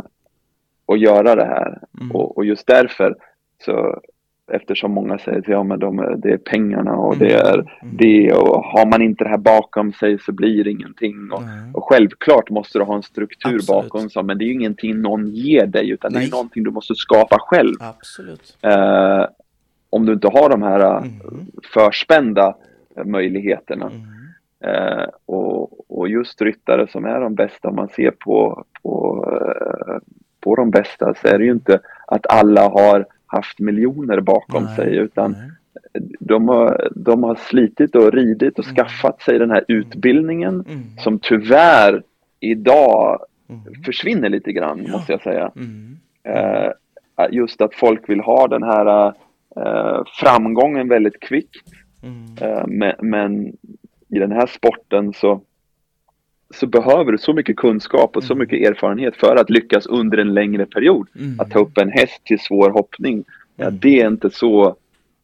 [0.86, 1.80] och göra det här.
[2.02, 2.12] Mm.
[2.15, 3.15] Och, och just därför
[3.65, 4.02] så
[4.56, 7.98] eftersom många säger att ja, men de, det är pengarna och det är Mm.
[7.98, 11.32] det och har man inte det här bakom sig så blir det ingenting.
[11.32, 11.42] Och,
[11.74, 13.68] och självklart måste du ha en struktur Absolut.
[13.68, 16.28] bakom så, men det är ju ingenting någon ger dig utan det Nej.
[16.28, 17.74] är någonting du måste skapa själv.
[18.62, 19.26] Eh,
[19.89, 21.12] om du inte har de här eh, Mm.
[21.74, 22.56] förspända
[23.06, 23.86] möjligheterna.
[23.92, 24.04] Mm.
[24.66, 29.96] Eh, och, och just ryttare som är de bästa, om man ser på, på, eh,
[30.39, 34.76] på de bästa så är det ju inte att alla har haft miljoner bakom Nej,
[34.76, 35.50] sig utan nej.
[36.19, 38.76] de har, de har slitit och ridit och Mm.
[38.76, 40.84] skaffat sig den här utbildningen Mm.
[41.00, 42.04] som tyvärr
[42.39, 43.19] idag
[43.50, 43.84] Mm.
[43.86, 44.91] försvinner lite grann Ja.
[44.91, 45.52] måste jag säga.
[45.56, 45.98] Mm.
[46.24, 46.72] Eh,
[47.32, 49.13] just att folk vill ha den här
[49.58, 51.74] eh, framgången väldigt kvickt.
[52.04, 52.38] Mm.
[52.41, 53.46] Eh, men, men
[54.10, 55.41] i den här sporten så,
[56.54, 58.39] så behöver du så mycket kunskap och så Mm.
[58.39, 61.08] mycket erfarenhet för att lyckas under en längre period.
[61.16, 61.39] Mm.
[61.39, 63.24] Att ta upp en häst till svår hoppning,
[63.56, 63.80] ja, Mm.
[63.82, 64.76] det, är inte så,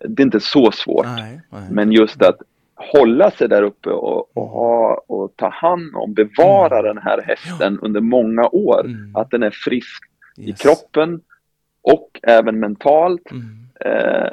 [0.07, 1.05] det är inte så svårt.
[1.05, 1.61] Nej, nej.
[1.71, 2.37] Men just att
[2.75, 7.79] hålla sig där uppe och, och, ha, och ta hand om, bevara den här hästen
[7.81, 8.85] under många år.
[8.85, 9.15] Mm.
[9.15, 10.03] Att den är frisk
[10.37, 10.61] i Yes.
[10.61, 11.21] kroppen
[11.81, 13.31] och även mentalt.
[13.31, 13.43] Mm.
[13.85, 14.29] Eh,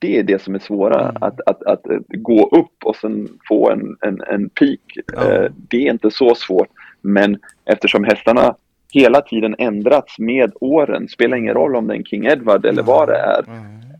[0.00, 1.16] det är det som är svåra, Mm.
[1.20, 4.80] att, att, att eh, gå upp och sen få en, en, en peak.
[5.16, 6.68] Eh, det är inte så svårt.
[7.00, 8.54] Men eftersom hästarna
[8.92, 12.82] hela tiden ändrats med åren, spelar ingen roll om det är en King Edward eller
[12.82, 13.44] vad det är,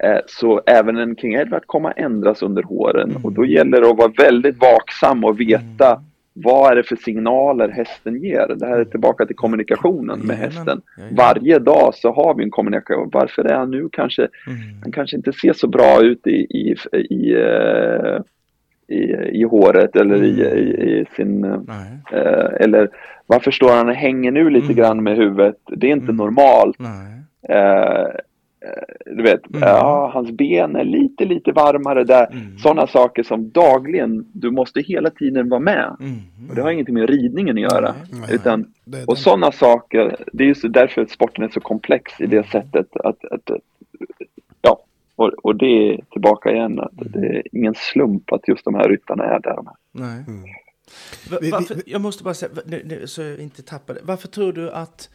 [0.05, 3.11] eh, så även en King Edward kommer att ändras under åren.
[3.11, 3.25] Mm.
[3.25, 6.03] Och då gäller det att vara väldigt vaksam och veta Mm.
[6.45, 8.55] Vad är det för signaler hästen ger.
[8.57, 10.81] Det här är tillbaka till kommunikationen med hästen.
[11.17, 13.11] Varje dag så har vi en kommunikation.
[13.13, 14.59] Varför är han nu kanske Mm.
[14.83, 18.21] han kanske inte ser så bra ut i, i, i, eh,
[18.89, 20.59] i, i håret eller i, Mm.
[20.59, 20.61] i,
[21.01, 21.45] i sin...
[22.13, 22.89] Eh, eller
[23.27, 24.77] varför står han och hänger nu lite Mm.
[24.77, 25.57] grann med huvudet?
[25.67, 26.17] Det är inte Mm.
[26.17, 26.77] normalt.
[27.49, 28.07] eh,
[29.07, 29.61] du vet, Mm.
[29.69, 32.27] ja, hans ben är lite, lite varmare där.
[32.33, 32.59] Mm.
[32.59, 35.97] Sådana saker som dagligen, du måste hela tiden vara med.
[36.01, 36.19] Mm.
[36.49, 37.95] Och det har ingenting med ridningen att göra.
[38.11, 38.35] Nej, nej.
[38.35, 38.73] Utan,
[39.07, 42.49] och sådana saker, det är just därför sporten är så komplex i det Mm.
[42.51, 42.97] sättet.
[42.97, 43.51] Att, att,
[44.63, 44.81] ja,
[45.17, 47.13] och, och det är tillbaka igen, att Mm.
[47.13, 49.75] det är ingen slump att just de här ryttarna är där de är.
[49.93, 50.25] Nej.
[50.29, 50.45] Mm.
[51.53, 52.53] Varför, jag måste bara säga,
[53.07, 54.01] så jag inte tappar det.
[54.05, 55.11] Varför tror du att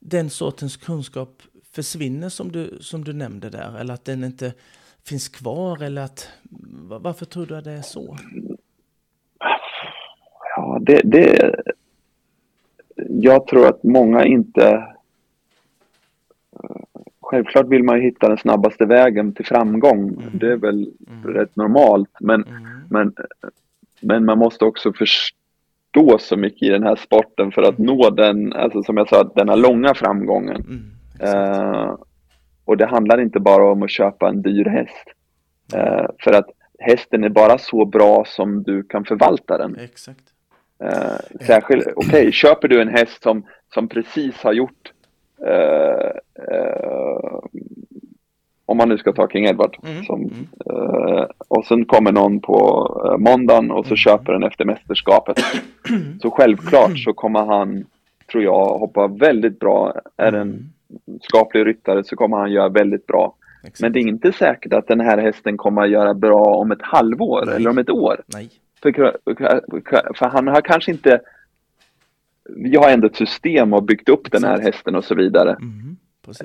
[0.00, 1.42] den sortens kunskap
[1.74, 3.78] försvinner som du, som du nämnde där?
[3.80, 4.54] Eller att den inte
[5.04, 5.82] finns kvar?
[5.82, 6.28] Eller att,
[6.88, 8.16] va- varför tror du att det är så?
[10.56, 11.54] Ja, det, det...
[13.08, 14.68] Jag tror att många inte...
[16.52, 16.80] eh,
[17.20, 20.08] Självklart vill man ju hitta den snabbaste vägen till framgång.
[20.08, 20.38] Mm.
[20.38, 21.34] Det är väl Mm.
[21.34, 22.10] rätt normalt.
[22.20, 22.62] Men, Mm.
[22.90, 23.14] men,
[24.00, 28.52] men man måste också förstå så mycket i den här sporten för att nå den,
[28.52, 30.91] alltså som jag sa, den här långa framgången.
[31.22, 31.96] Eh,
[32.64, 35.06] och det handlar inte bara om att köpa en dyr häst.
[35.74, 36.46] Eh, för att
[36.78, 39.76] hästen är bara så bra som du kan förvalta den.
[39.78, 40.24] Exakt.
[40.84, 44.92] Eh, särskilt, okej, köper du en häst som, som precis har gjort
[48.66, 50.46] om man nu ska ta King Edward Mm, som, mm.
[50.70, 52.56] eh, och sen kommer någon på
[53.06, 53.96] eh, måndagen och så Mm.
[53.96, 55.36] köper den efter mästerskapet.
[56.22, 57.84] så självklart så kommer han,
[58.32, 59.94] tror jag, hoppa väldigt bra.
[60.16, 60.64] Är en Mm.
[61.22, 63.34] Skaplig ryttare så kommer han göra väldigt bra.
[63.64, 63.80] Exakt.
[63.80, 66.82] Men det är inte säkert att den här hästen kommer att göra bra om ett
[66.82, 67.56] halvår Nej.
[67.56, 68.22] eller om ett år.
[68.34, 68.50] Nej.
[68.82, 68.92] För,
[70.14, 71.20] för han har kanske inte...
[72.48, 74.74] Vi har ändå ett system och byggt upp den här Exakt.
[74.74, 75.50] hästen och så vidare.
[75.60, 75.96] Mm.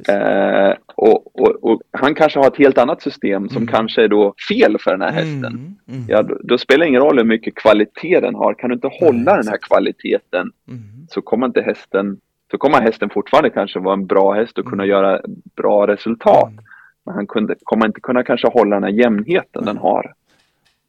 [0.09, 3.67] Eh, och, och, och han kanske har ett helt annat system som Mm.
[3.67, 5.45] kanske är då fel för den här hästen.
[5.45, 5.75] Mm.
[5.87, 6.05] Mm.
[6.07, 8.53] Ja, då, då spelar det ingen roll hur mycket kvalitet den har.
[8.53, 9.67] Kan du inte hålla den här exakt.
[9.67, 11.07] kvaliteten Mm.
[11.09, 12.17] så kommer inte hästen
[12.51, 14.89] så kommer hästen fortfarande kanske vara en bra häst och kunna Mm.
[14.89, 15.21] göra
[15.55, 16.51] bra resultat.
[16.51, 16.63] Mm.
[17.05, 20.13] Men han kunde, kommer inte kunna kanske hålla den här jämnheten den har.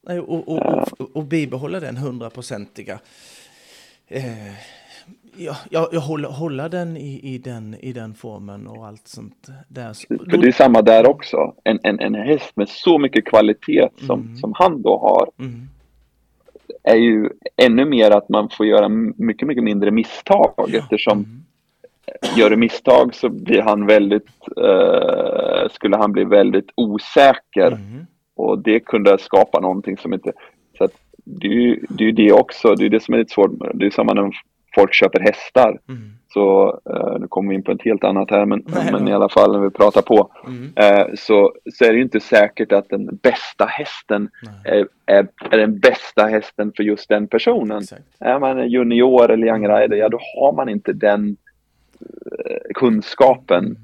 [0.07, 0.59] Nej, och, och,
[0.99, 2.99] och, och bibehålla den hundraprocentiga.
[4.09, 4.53] Eh,
[5.37, 9.49] ja, jag, jag håller, hålla den i, i, den i den formen och allt sånt
[9.69, 9.93] där.
[10.31, 11.55] För det är samma där också.
[11.65, 14.37] En, en, en häst med så mycket kvalitet som, Mm.
[14.37, 15.31] som han då har.
[15.45, 15.69] Mm,
[16.83, 20.79] är ju ännu mer att man får göra mycket, mycket mindre misstag ja.
[20.79, 21.45] eftersom mm.
[22.37, 28.07] Gör du misstag så blir han väldigt, eh, skulle han bli väldigt osäker mm.
[28.37, 30.33] och det kunde skapa någonting som inte,
[30.79, 30.93] så att
[31.25, 33.87] det är ju det, är det också, det är det som är lite svårt, det
[33.87, 34.31] är samma när
[34.75, 35.79] folk köper hästar.
[35.89, 36.19] Mm.
[36.33, 39.13] Så uh, nu kommer vi in på ett helt annat här, men, Nej, men i
[39.13, 40.31] alla fall när vi pratar på.
[40.47, 40.63] Mm.
[40.63, 44.29] Uh, så, så är det ju inte säkert att den bästa hästen
[44.65, 47.79] är, är, är, den bästa hästen för just den personen.
[47.79, 48.03] Exakt.
[48.21, 51.37] Är man junior eller young rider, ja då har man inte den
[52.75, 53.65] kunskapen.
[53.65, 53.77] Mm.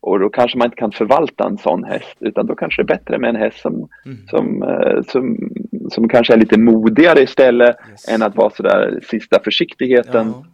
[0.00, 2.96] Och då kanske man inte kan förvalta en sån häst, utan då kanske det är
[2.96, 4.18] bättre med en häst som, mm.
[4.26, 4.64] som,
[5.08, 5.50] som,
[5.90, 8.08] som kanske är lite modigare istället yes.
[8.08, 10.26] än att vara sådär sista försiktigheten.
[10.26, 10.44] Ja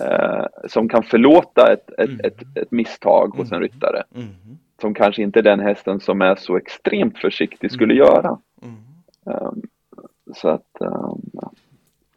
[0.00, 2.20] eh, som kan förlåta ett, ett, mm.
[2.24, 3.68] ett, ett misstag hos en mm.
[3.68, 4.02] ryttare.
[4.14, 4.28] Mm.
[4.80, 8.38] Som kanske inte den hästen som är så extremt försiktig skulle göra.
[9.24, 9.62] Um,
[10.34, 11.30] så att, um,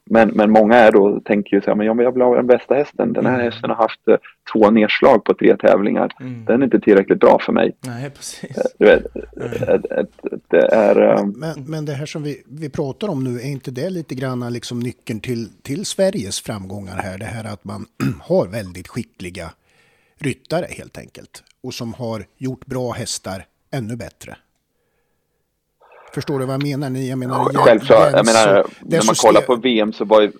[0.09, 2.75] men, men många är då, tänker ju så här, men jag vill ha den bästa
[2.75, 3.13] hästen.
[3.13, 3.45] Den här mm.
[3.45, 4.15] hästen har haft uh,
[4.53, 6.15] två nedslag på tre tävlingar.
[6.19, 6.45] Mm.
[6.45, 7.75] Den är inte tillräckligt bra för mig.
[7.79, 8.57] Nej, precis.
[8.57, 10.07] Uh, du vet, mm.
[10.47, 11.19] det är...
[11.19, 11.33] Um...
[11.37, 14.53] Men, men det här som vi, vi pratar om nu, är inte det lite grann
[14.53, 17.17] liksom nyckeln till, till Sveriges framgångar här?
[17.17, 17.85] Det här att man
[18.21, 19.49] har väldigt skickliga
[20.19, 21.43] ryttare helt enkelt.
[21.63, 24.35] Och som har gjort bra hästar ännu bättre.
[26.13, 26.99] Förstår du vad jag menar?
[26.99, 28.11] Jag menar ja, självklart.
[28.13, 30.31] Jag menar, när man kollar på VM så var ju,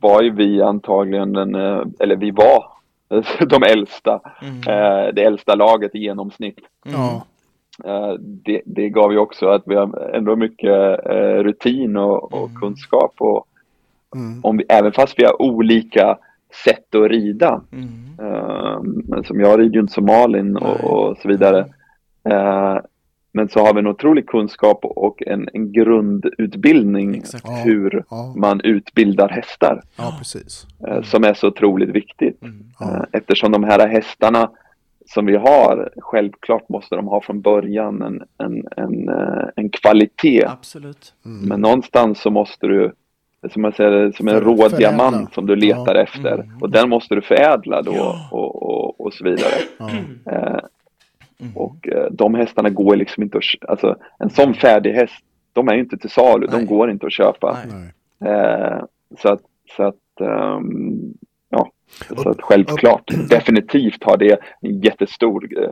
[0.00, 2.64] var ju vi antagligen den, eh, eller vi var
[3.46, 4.20] de äldsta.
[4.42, 4.56] Mm.
[4.56, 6.58] Eh, det äldsta laget i genomsnitt.
[6.86, 7.20] Mm.
[8.18, 10.98] Det, det, gav ju också att vi har ändå mycket
[11.44, 12.60] rutin och, och mm.
[12.60, 13.14] kunskap.
[13.18, 13.46] Och
[14.14, 14.44] mm.
[14.44, 16.18] om vi, även fast vi har olika
[16.64, 17.60] sätt att rida.
[17.72, 19.24] Mm.
[19.24, 21.66] som jag rider ju inte som Malin och, och så vidare.
[23.32, 27.44] Men så har vi en otrolig kunskap och en, en grundutbildning Exakt.
[27.64, 29.82] hur ja, man utbildar hästar.
[29.96, 30.66] Ja, precis.
[30.86, 31.04] Mm.
[31.04, 32.42] Som är så otroligt viktigt.
[32.42, 32.64] Mm.
[32.78, 32.96] Ja.
[32.96, 34.50] Eh, eftersom de här hästarna
[35.06, 40.44] som vi har, självklart måste de ha från början en, en, en, eh, en kvalitet.
[40.44, 41.14] Absolut.
[41.24, 41.48] Mm.
[41.48, 42.92] Men någonstans så måste du,
[43.52, 46.02] som jag säger, som en rå diamant som du letar ja.
[46.02, 46.34] efter.
[46.34, 46.62] Mm.
[46.62, 49.54] Och den måste du förädla då och, och, och så vidare.
[50.30, 50.58] Eh,
[51.40, 51.56] Mm.
[51.56, 55.74] Och eh, de hästarna går liksom inte att, alltså en sån färdig häst, de är
[55.74, 56.60] ju inte till salu, Nej.
[56.60, 57.58] de går inte att köpa.
[58.24, 58.84] Eh,
[59.18, 59.40] så att,
[59.76, 61.14] så att um,
[61.48, 61.70] ja,
[62.22, 65.68] så att självklart, upp, definitivt har det en jättestor, eh,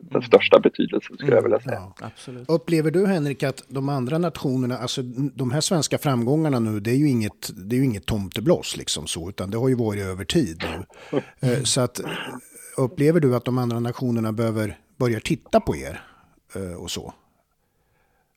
[0.00, 0.22] den mm.
[0.22, 1.92] största betydelsen skulle jag vilja säga.
[2.00, 2.50] Ja, absolut.
[2.50, 5.02] Upplever du Henrik att de andra nationerna, alltså
[5.34, 9.06] de här svenska framgångarna nu, det är ju inget, det är ju inget tomtebloss liksom
[9.06, 10.84] så, utan det har ju varit över tid nu.
[11.40, 12.00] Eh, så att
[12.76, 16.00] upplever du att de andra nationerna behöver börjar titta på er
[16.54, 17.14] eh, och så?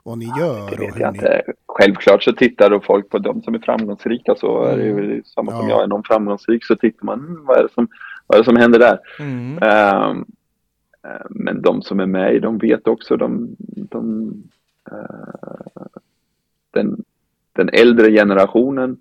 [0.03, 1.43] Vad ni gör det vet jag inte.
[1.47, 1.53] Ni...
[1.67, 5.23] Självklart så tittar då folk på de som är framgångsrika så är det ju mm.
[5.23, 5.59] samma ja.
[5.59, 5.83] som jag.
[5.83, 7.87] Är någon framgångsrik så tittar man, mm, vad är det som,
[8.27, 8.99] vad är det som händer där?
[9.19, 9.59] Mm.
[10.09, 10.25] Um,
[11.29, 14.33] men de som är med de vet också, de, de
[14.91, 15.85] uh,
[16.71, 17.03] den,
[17.53, 18.97] den äldre generationen,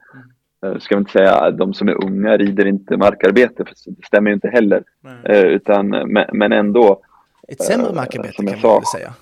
[0.66, 4.30] uh, ska vi inte säga de som är unga rider inte markarbete, för det stämmer
[4.30, 4.84] ju inte heller.
[5.28, 7.02] Uh, utan, men, men ändå,
[7.50, 9.14] ett sämre markarbete kan man väl säga?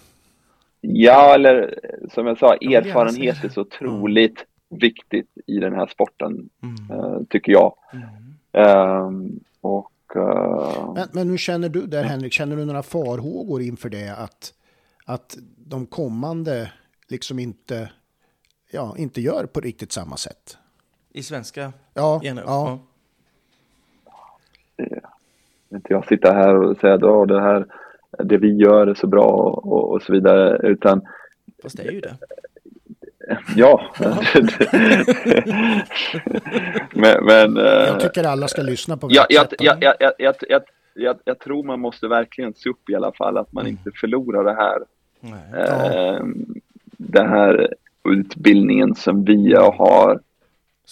[0.80, 1.78] Ja, eller
[2.14, 4.80] som jag sa, erfarenhet är så otroligt mm.
[4.80, 7.00] viktigt i den här sporten, mm.
[7.00, 7.74] uh, tycker jag.
[7.92, 9.06] Mm.
[9.06, 12.32] Um, och, uh, men, men hur känner du där, Henrik?
[12.32, 14.08] Känner du några farhågor inför det?
[14.08, 14.54] Att,
[15.04, 16.72] att de kommande
[17.08, 17.90] liksom inte,
[18.70, 20.58] ja, inte gör på riktigt samma sätt?
[21.12, 21.72] I svenska?
[21.94, 22.20] Ja.
[22.22, 22.34] ja.
[22.46, 22.78] ja.
[25.70, 27.66] Inte jag sitter här och säger att det här
[28.18, 30.68] det vi gör är så bra och, och så vidare.
[30.68, 31.02] Utan,
[31.62, 32.16] Fast det är ju det.
[33.56, 33.82] Ja.
[36.94, 39.84] men, men, eh, jag tycker alla ska lyssna på ja, jag, jag,
[40.18, 40.34] jag,
[40.94, 43.70] jag, jag, tror man måste verkligen se upp i alla fall, att man mm.
[43.70, 44.78] inte förlorar det här.
[45.20, 46.24] Nej, eh,
[46.96, 50.20] det här utbildningen som vi har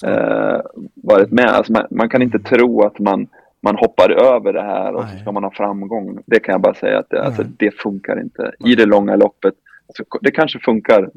[0.04, 0.60] eh,
[0.94, 1.50] varit med.
[1.50, 3.26] Alltså man, man, kan inte tro att man
[3.66, 5.12] man hoppar över det här och Nej.
[5.12, 6.18] så ska man ha framgång.
[6.26, 8.52] Det kan jag bara säga att det, alltså, det funkar inte.
[8.58, 9.54] I det långa loppet,
[9.88, 11.10] alltså, det kanske funkar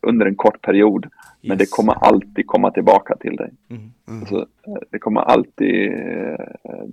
[0.00, 1.12] under en kort period, yes.
[1.48, 3.50] men det kommer alltid komma tillbaka till dig.
[3.70, 3.82] Mm.
[4.08, 4.20] Mm.
[4.20, 4.46] Alltså,
[4.90, 6.84] det kommer alltid, eh,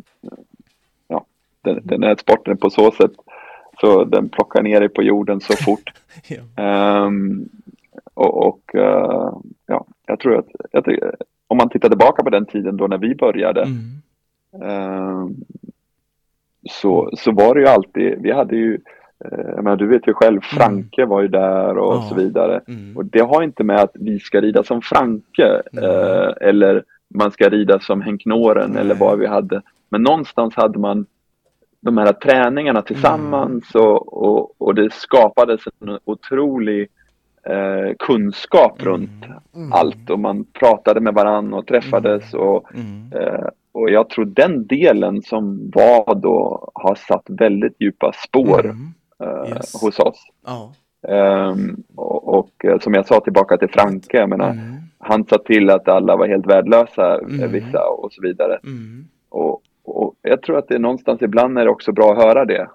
[1.07, 1.25] ja,
[1.61, 3.11] den, den här sporten på så sätt,
[3.81, 5.93] så den plockar ner dig på jorden så fort.
[6.27, 7.05] ja.
[7.05, 7.49] um,
[8.13, 11.11] och, och uh, ja, jag tror att, jag,
[11.47, 14.01] om man tittar tillbaka på den tiden då när vi började, mm
[16.69, 18.79] så, så var det ju alltid, vi hade ju
[19.25, 22.05] eh, men du vet ju själv, Franke var ju där och Ja.
[22.09, 22.61] så vidare.
[22.67, 22.97] Mm.
[22.97, 26.83] Och det har inte med att vi ska rida som Franke eh, eller
[27.15, 29.61] man ska rida som Henk Noren eller vad vi hade.
[29.89, 31.05] Men någonstans hade man
[31.81, 33.87] de här träningarna tillsammans Mm.
[33.87, 36.87] och, och, och det skapades en otrolig
[37.43, 39.73] eh, kunskap runt Mm.
[39.73, 43.11] allt och man pratade med varann och träffades och, Mm.
[43.13, 48.87] eh, och jag tror den delen som var då har satt väldigt djupa spår Mm.
[49.19, 49.81] eh, Yes.
[49.81, 50.23] hos oss.
[50.45, 50.73] Ja.
[51.07, 54.73] Ehm, och, och eh, som jag sa tillbaka till Franke, jag menar, Mm.
[54.97, 57.51] han sa till att alla var helt värdelösa, eh, Mm.
[57.51, 58.59] vissa och så vidare.
[58.63, 59.05] Mm.
[59.29, 62.45] Och, och jag tror att det är någonstans ibland är det också bra att höra
[62.45, 62.67] det.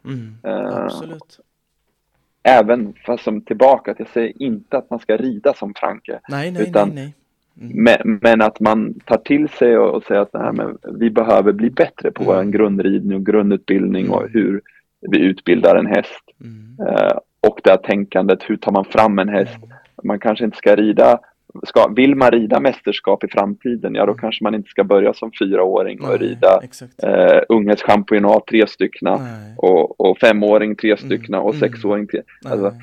[0.44, 1.40] Eh, Absolut.
[2.42, 6.20] Även fast som tillbaka, att jag säger inte att man ska rida som Franke.
[6.28, 7.14] Nej, nej, utan- nej.
[7.61, 7.73] Mm.
[7.85, 11.53] Men, men att man tar till sig och, och säger att nej, men vi behöver
[11.53, 12.35] bli bättre på Mm.
[12.47, 14.33] vår grundridning och grundutbildning och Mm.
[14.33, 14.61] hur
[15.01, 16.25] vi utbildar en häst.
[16.44, 16.88] Mm.
[16.88, 19.59] Eh, och det här tänkandet, hur tar man fram en häst?
[20.05, 21.18] Man kanske inte ska rida,
[21.66, 25.31] ska, vill man rida mästerskap i framtiden, ja då kanske man inte ska börja som
[25.38, 26.18] fyraåring och Mm.
[26.21, 26.61] Nej, rida
[27.37, 29.18] eh, unghästchampionat tre styckna
[29.57, 31.61] och, och femåring tre styckna och Mm.
[31.61, 32.23] sexåring tre.
[32.44, 32.75] Alltså,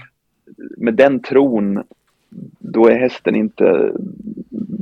[0.78, 1.84] med den tron,
[2.60, 3.92] då är hästen inte,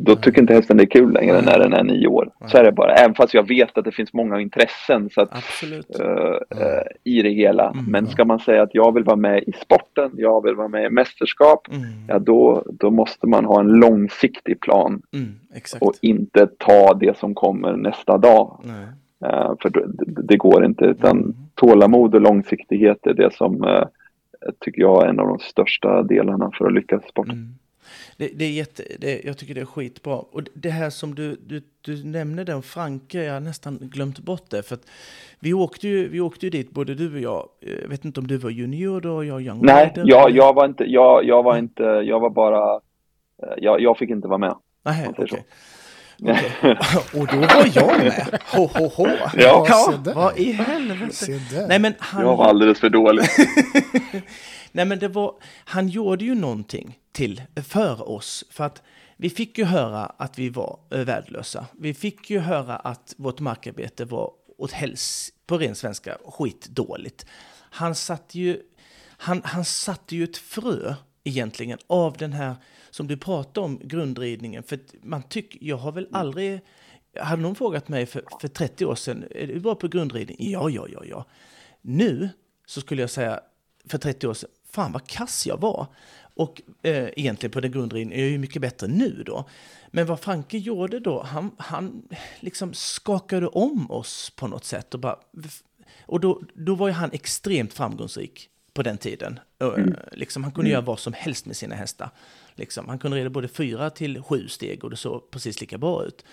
[0.06, 1.44] då tycker inte hästen det är kul längre Nej.
[1.46, 2.30] när den är nio år.
[2.40, 2.62] Så Nej.
[2.62, 2.94] är det bara.
[2.94, 5.34] Även fast jag vet att det finns många intressen så att,
[6.00, 6.10] eh,
[6.66, 7.70] eh, i det hela.
[7.70, 7.86] Mm.
[7.86, 10.86] Men ska man säga att jag vill vara med i sporten, jag vill vara med
[10.86, 11.84] i mästerskap, Mm.
[12.08, 15.28] ja då, då måste man ha en långsiktig plan Mm.
[15.82, 18.60] Och inte ta det som kommer nästa dag.
[19.26, 19.86] Eh, för det,
[20.24, 21.34] det, går inte, utan Mm.
[21.56, 23.66] tålamod och långsiktighet är det som
[24.60, 27.56] tycker jag är en av de största delarna för att lyckas i sporten.
[28.18, 30.16] Det, det är jätte, det, jag tycker det är skitbra.
[30.16, 34.50] Och det- här som du, du, du nämnde om Franke, jag har nästan glömt bort
[34.50, 34.64] det.
[34.64, 34.86] För att
[35.40, 37.50] vi, åkte ju, vi åkte ju dit, både du och jag.
[37.82, 40.54] Jag vet inte om du var junior då och jag young Nej, rider, jag, jag
[40.54, 42.76] var inte, jag, jag var inte, jag var bara,
[43.44, 44.56] eh, jag, jag fick inte vara med.
[44.86, 45.26] Nej, okej.
[45.26, 45.44] Okej.
[47.14, 48.40] Och då var jag med.
[48.54, 49.08] Ho, ho, ho.
[49.38, 49.94] Ja.
[50.04, 50.14] där.
[50.14, 51.66] vad i helvete.
[51.68, 53.26] Nej, men han, Jag var alldeles för dålig.
[54.76, 58.46] Nej, men det var, han gjorde ju någonting till för oss.
[58.50, 58.82] För att
[59.18, 61.66] vi fick ju höra att vi var eh, värdelösa.
[61.80, 67.26] Vi fick ju höra att vårt markarbete var åt häls, på ren svenska, skitdåligt.
[67.56, 68.62] Han satte ju,
[69.08, 72.56] han, han satte ju ett frö egentligen av den här,
[72.90, 74.64] som du pratade om, grundridningen.
[74.64, 76.62] För man tycker, jag har väl aldrig,
[77.20, 80.38] hade någon frågat mig för, för 30 år sedan, är du bra på grundridning?
[80.40, 81.26] Ja, ja, ja, ja.
[81.82, 82.30] Nu
[82.66, 83.40] så skulle jag säga,
[83.86, 85.88] för 30 år sedan, fan vad kass jag var.
[86.36, 89.50] Och eh, egentligen på den jag är ju mycket bättre nu då.
[89.88, 92.08] Men vad Franke gjorde då, han, han
[92.40, 94.94] liksom skakade om oss på något sätt.
[94.94, 95.20] Och, bara,
[96.06, 99.40] och då, då var ju han extremt framgångsrik på den tiden.
[99.60, 102.10] Eh, Liksom, han kunde göra vad som helst med sina hästar.
[102.56, 106.06] Liksom, han kunde rida både fyra till sju steg och det såg precis lika bra
[106.06, 106.26] ut.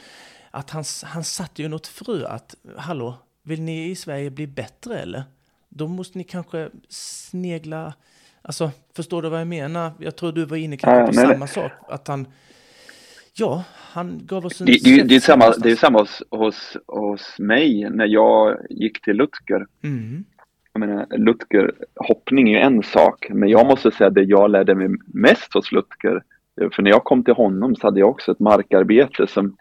[0.50, 4.98] Att han, han satte ju något frö att, hallå, vill ni i Sverige bli bättre
[4.98, 5.24] eller?
[5.68, 7.94] Då måste ni kanske snegla,
[8.42, 9.90] alltså förstår du vad jag menar?
[9.98, 12.26] Jag tror du var inne kanske Ja, på samma sak, att han,
[13.35, 15.62] ja, han gav oss en Det, det, det, är samma, någonstans.
[15.64, 19.66] det är samma hos, hos, hos mig när jag gick till Lutger.
[19.83, 20.24] Mm,
[20.72, 24.50] Jag menar, Lutger, hoppning är ju en sak, men jag måste säga att det jag
[24.50, 26.22] lärde mig mest hos Lutger,
[26.74, 29.57] för när jag kom till honom så hade jag också ett markarbete som,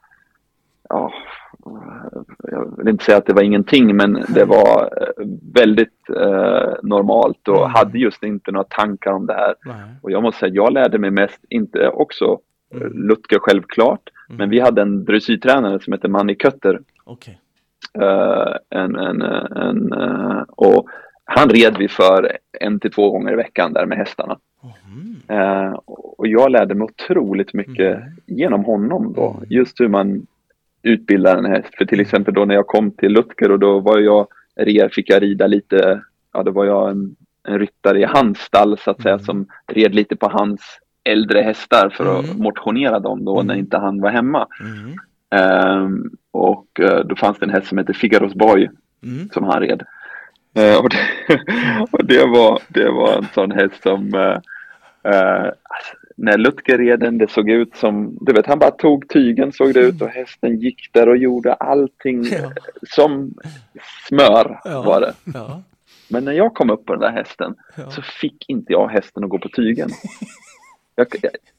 [0.90, 1.14] ja,
[2.52, 7.48] jag vill inte säga att det var ingenting, men det var eh, väldigt eh, normalt
[7.48, 7.72] och Mm.
[7.72, 9.56] hade just inte några tankar om det här.
[9.66, 12.94] nej, Och jag måste säga, jag lärde mig mest, inte också eh, Mm.
[13.08, 14.38] Lutger självklart, Mm.
[14.38, 16.80] men vi hade en dressyrtränare som hette Manny Kötter.
[17.06, 17.40] okej.
[18.00, 20.88] Eh, en, en, en, eh, och
[21.26, 24.38] han red vi för en till två gånger i veckan där med hästarna.
[24.64, 28.10] Mhm, Eh, och jag lärde mig otroligt mycket Mm.
[28.26, 29.30] genom honom då.
[29.38, 29.44] Mm.
[29.50, 30.28] Just hur man
[30.84, 31.76] utbildar en häst.
[31.78, 35.10] För till exempel då när jag kom till Lutger och då var jag, red, fick
[35.10, 36.02] jag rida lite,
[36.34, 37.16] ja då var jag en,
[37.48, 39.26] en ryttare i hans stall så att säga Mm.
[39.26, 40.62] som red lite på hans
[41.04, 42.38] äldre hästar för att Mm.
[42.44, 43.60] motionera dem då när Mm.
[43.60, 44.48] inte han var hemma.
[44.62, 44.96] mm,
[45.32, 48.70] Ehm, och eh, då fanns det en häst som hette Figaros Boy
[49.04, 49.84] mm, som han red.
[50.56, 50.98] Eh, och, det,
[51.92, 54.38] och det, var, det var en sån häst som eh,
[55.14, 59.10] eh, alltså, när Lutger red den, det såg ut som, du vet han bara tog
[59.10, 62.52] tygen såg det ut och hästen gick där och gjorde allting Ja.
[62.96, 63.34] som
[64.08, 64.82] smör Ja.
[64.82, 65.14] var det.
[65.34, 65.62] ja,
[66.10, 67.56] Men när jag kom upp på den där hästen
[67.92, 69.90] så fick inte jag hästen att gå på tygen.
[70.96, 71.08] Jag,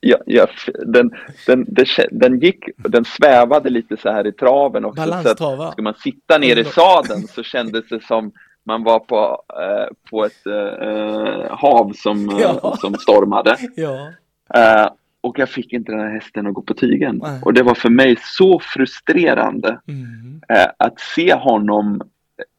[0.00, 0.48] jag, jag,
[0.86, 1.10] den,
[1.46, 4.96] den, den, den gick, den svävade lite så här i traven också.
[5.02, 5.72] Så att Balanstrava.
[5.72, 8.32] Ska man sitta ner i sadeln så kändes det som
[8.64, 12.76] man var på, eh, på ett eh, hav som, Ja.
[12.80, 13.56] som stormade.
[13.76, 14.08] Ja.
[14.54, 14.88] Eh,
[15.20, 17.20] och jag fick inte den här hästen att gå på tygen.
[17.22, 17.40] Nej.
[17.44, 20.40] Och det var för mig så frustrerande Mm.
[20.48, 22.00] eh, att se honom,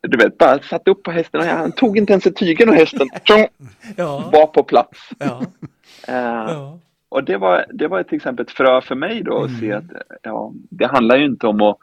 [0.08, 2.76] du vet, bara satt upp på hästen och han tog inte ens i tygen och
[2.76, 3.48] hästen tjong,
[3.96, 4.30] Ja.
[4.34, 5.10] var på plats.
[5.20, 5.42] Ja.
[6.08, 6.16] Eh,
[6.54, 6.78] Ja.
[7.10, 9.60] Och det var, det var till exempel ett frö för mig då att Mm.
[9.60, 9.84] se att
[10.22, 11.78] ja, det handlar ju inte om att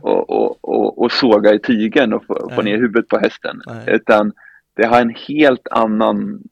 [0.00, 3.62] och, och, och, och såga i tygen och få, få ner huvudet på hästen.
[3.66, 3.84] Nej.
[3.86, 4.32] Utan
[4.76, 6.42] det har en helt annan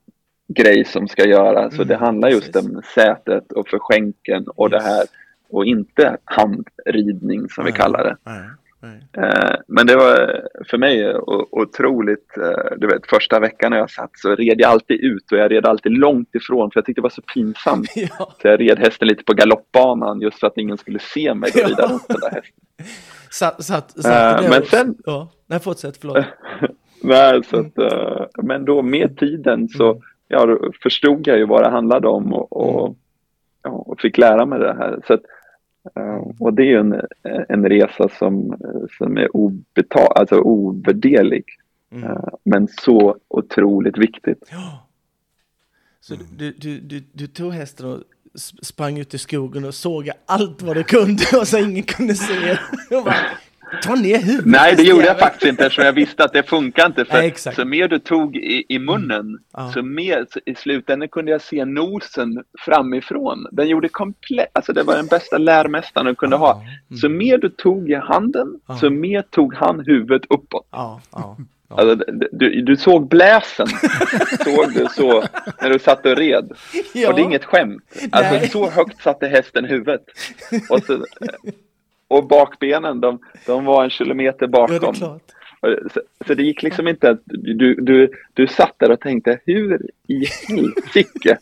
[0.54, 1.74] grej som ska göras.
[1.74, 2.70] Så Mm, det handlar just precis.
[2.70, 5.02] om sätet och förskänken och det här.
[5.50, 7.80] Och inte handridning som vi Nej.
[7.80, 8.16] kallar det.
[8.24, 8.40] Nej.
[8.84, 9.02] Nej.
[9.12, 11.14] Eh, men det var för mig
[11.50, 15.38] otroligt, eh, du vet första veckan när jag satt så red jag alltid ut och
[15.38, 17.88] jag red alltid långt ifrån för jag tyckte det var så pinsamt.
[17.96, 18.32] Ja.
[18.42, 21.68] Så jag red hästen lite på galoppbanan just för att ingen skulle se mig gå
[21.68, 22.54] vidare runt den där hästen.
[23.30, 25.28] Satt, satt, satt Eh, men sen- Ja.
[25.46, 26.24] Nej, fortsätt, förlåt.
[27.02, 30.02] Nej, så att, eh, men då med tiden så Mm.
[30.32, 32.96] Ja, då förstod jag ju vad det handlade om och, och,
[33.62, 35.00] ja, och fick lära mig det här.
[35.06, 35.22] Så att,
[35.96, 37.00] eh, och det är en,
[37.48, 38.56] en resa som,
[38.98, 41.44] som är obetal, alltså ovärderlig.
[41.92, 42.04] Mm.
[42.04, 44.48] eh, Men så otroligt viktigt.
[44.50, 44.88] Ja.
[46.00, 47.98] Så du, du, du, du tog hästen och
[48.62, 52.58] sprang ut i skogen och såg allt vad du kunde och så ingen kunde se.
[52.96, 53.16] Och bara,
[53.82, 54.46] Ta ner huvudet.
[54.46, 57.04] Nej, det gjorde jag faktiskt inte eftersom jag visste att det funkar inte.
[57.04, 59.72] För Nej, så mer du tog i, i munnen, Ja.
[59.72, 63.46] så mer så i slutändan kunde jag se nosen framifrån.
[63.52, 66.62] Den gjorde komplett, alltså det var den bästa lärmästaren du kunde ha.
[66.88, 66.96] Ja.
[66.96, 68.76] Så mer du tog i handen, Ja.
[68.76, 70.66] så mer tog han huvudet uppåt.
[71.74, 71.94] Alltså,
[72.32, 73.66] du, du såg bläsen,
[74.44, 75.24] såg du så,
[75.62, 76.52] när du satt och red.
[76.94, 77.08] ja.
[77.08, 77.82] Och det är inget skämt.
[77.94, 78.08] Nej.
[78.12, 80.02] Alltså så högt satte hästen huvudet.
[80.70, 81.04] Och, så,
[82.12, 84.94] och bakbenen, de, de var en kilometer Ja, det bakom.
[84.94, 85.22] klart.
[85.60, 89.38] Och Så, så det gick liksom inte att du, du, du satt där och tänkte
[89.46, 91.38] hur i helsike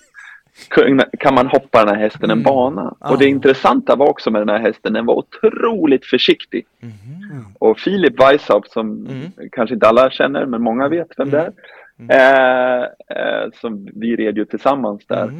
[1.18, 2.42] kan- man hoppa den här hästen en Mm.
[2.42, 2.94] bana?
[3.00, 3.10] Ja.
[3.10, 6.66] Och det intressanta var också med den här hästen, den var otroligt försiktig.
[6.80, 7.44] Mhm.
[7.58, 9.30] Och Filip Weishaupt som Mm.
[9.52, 11.52] kanske inte alla känner, men många vet vem det är.
[11.98, 12.10] Mm.
[12.10, 12.82] Eh,
[13.16, 15.30] eh, som vi red ju tillsammans där.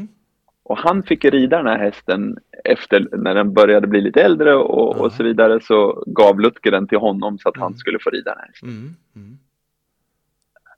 [0.71, 0.79] Mm.
[0.79, 4.97] Och han fick rida den här hästen efter när den började bli lite äldre och,
[5.01, 7.77] och så vidare så gav Lutger den till honom så att han Mm.
[7.77, 8.69] skulle få rida den här hästen.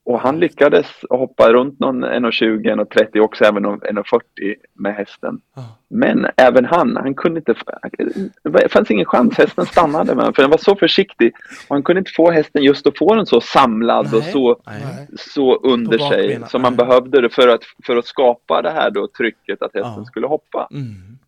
[0.05, 5.41] Och han lyckades hoppa runt någon 1,20, 1,30 också även 1,40 med hästen.
[5.57, 5.63] Ja.
[5.89, 7.55] Men även han, han kunde inte,
[8.43, 11.33] det fanns ingen chans, hästen stannade med för den var så försiktig.
[11.69, 14.33] Och han kunde inte få hästen just att få den så samlad och Nej.
[14.33, 15.07] så, Nej.
[15.19, 16.87] så under sig som man nej.
[16.87, 20.05] behövde det för att, för att skapa det här då trycket att hästen Ja.
[20.05, 20.69] skulle hoppa.
[20.71, 21.19] Mm.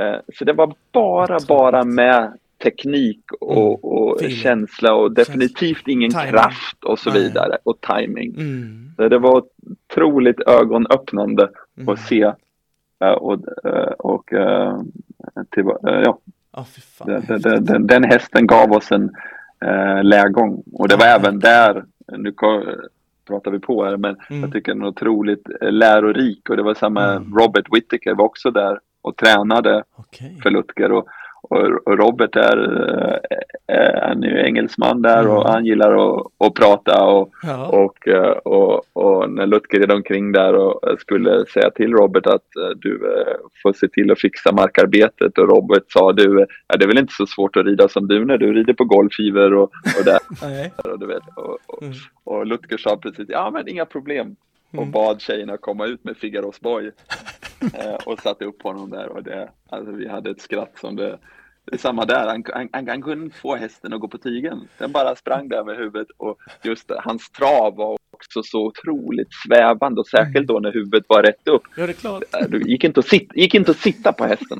[0.00, 2.32] Eh, Så det var bara, bara med
[2.62, 4.36] teknik och, och Feeling.
[4.36, 6.30] känsla och definitivt ingen Timing.
[6.30, 7.22] kraft och så Nej.
[7.22, 8.34] vidare och timing.
[8.34, 8.92] Mm.
[8.96, 9.42] Så Det var
[9.90, 11.88] otroligt ögonöppnande Mm.
[11.88, 12.22] att se
[13.04, 14.78] eh, och, eh, och eh,
[15.50, 16.18] till, ja,
[16.98, 17.22] fan.
[17.28, 19.10] den, den, den, den hästen gav oss en
[19.64, 21.14] eh, lägång och det var Ja.
[21.16, 21.84] även där,
[22.18, 22.32] nu
[23.28, 24.42] pratar vi på här, men Mm.
[24.42, 27.34] jag tycker den är otroligt lärorik och det var samma, Mm.
[27.38, 30.38] Robert Whittaker var också där och tränade Okej.
[30.42, 31.06] för Lutger och,
[31.50, 32.58] och, Robert är,
[33.68, 35.52] eh, eh, han är engelsman där och Mm.
[35.52, 37.66] han gillar att, att prata och, Ja.
[37.68, 42.46] och, eh, och, och när Lutger red omkring där och skulle säga till Robert att
[42.76, 43.00] du
[43.62, 47.12] får se till att fixa markarbetet och Robert sa du, ja, det är väl inte
[47.14, 50.18] så svårt att rida som du när du rider på golfskivor och, och där
[50.92, 51.22] och du vet.
[51.36, 51.94] Och, och, Mm.
[52.24, 54.36] och Lutger sa precis, ja men inga problem.
[54.72, 54.90] Och Mm.
[54.90, 56.90] bad tjejerna komma ut med Figaros Boy.
[58.06, 61.18] och satte upp honom där och det, alltså vi hade ett skratt som det,
[61.64, 64.68] det är samma där, han, han, han, kunde inte få hästen att gå på tygen.
[64.78, 70.00] Den bara sprang där med huvudet och just hans trav var också så otroligt svävande
[70.00, 71.62] och särskilt då när huvudet var rätt upp.
[71.76, 72.22] Ja, det är klart.
[72.40, 74.58] Eh, Det gick inte att, sit, gick inte att sitta på hästen.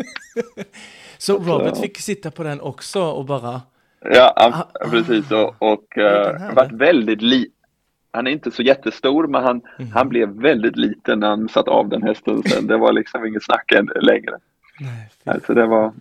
[1.18, 3.62] Så Robert fick sitta på den också och bara...
[4.01, 5.30] Ja, han, Ah, precis.
[5.30, 6.55] Och, och uh, här.
[6.55, 7.51] varit väldigt li
[8.12, 9.90] Han är inte så jättestor, men han, Mhm.
[9.94, 12.66] han blev väldigt liten när han satt av den hästen sen.
[12.66, 14.38] Det var liksom inget snack än längre.
[14.80, 15.11] Nej.
[15.24, 15.92] Alltså det var...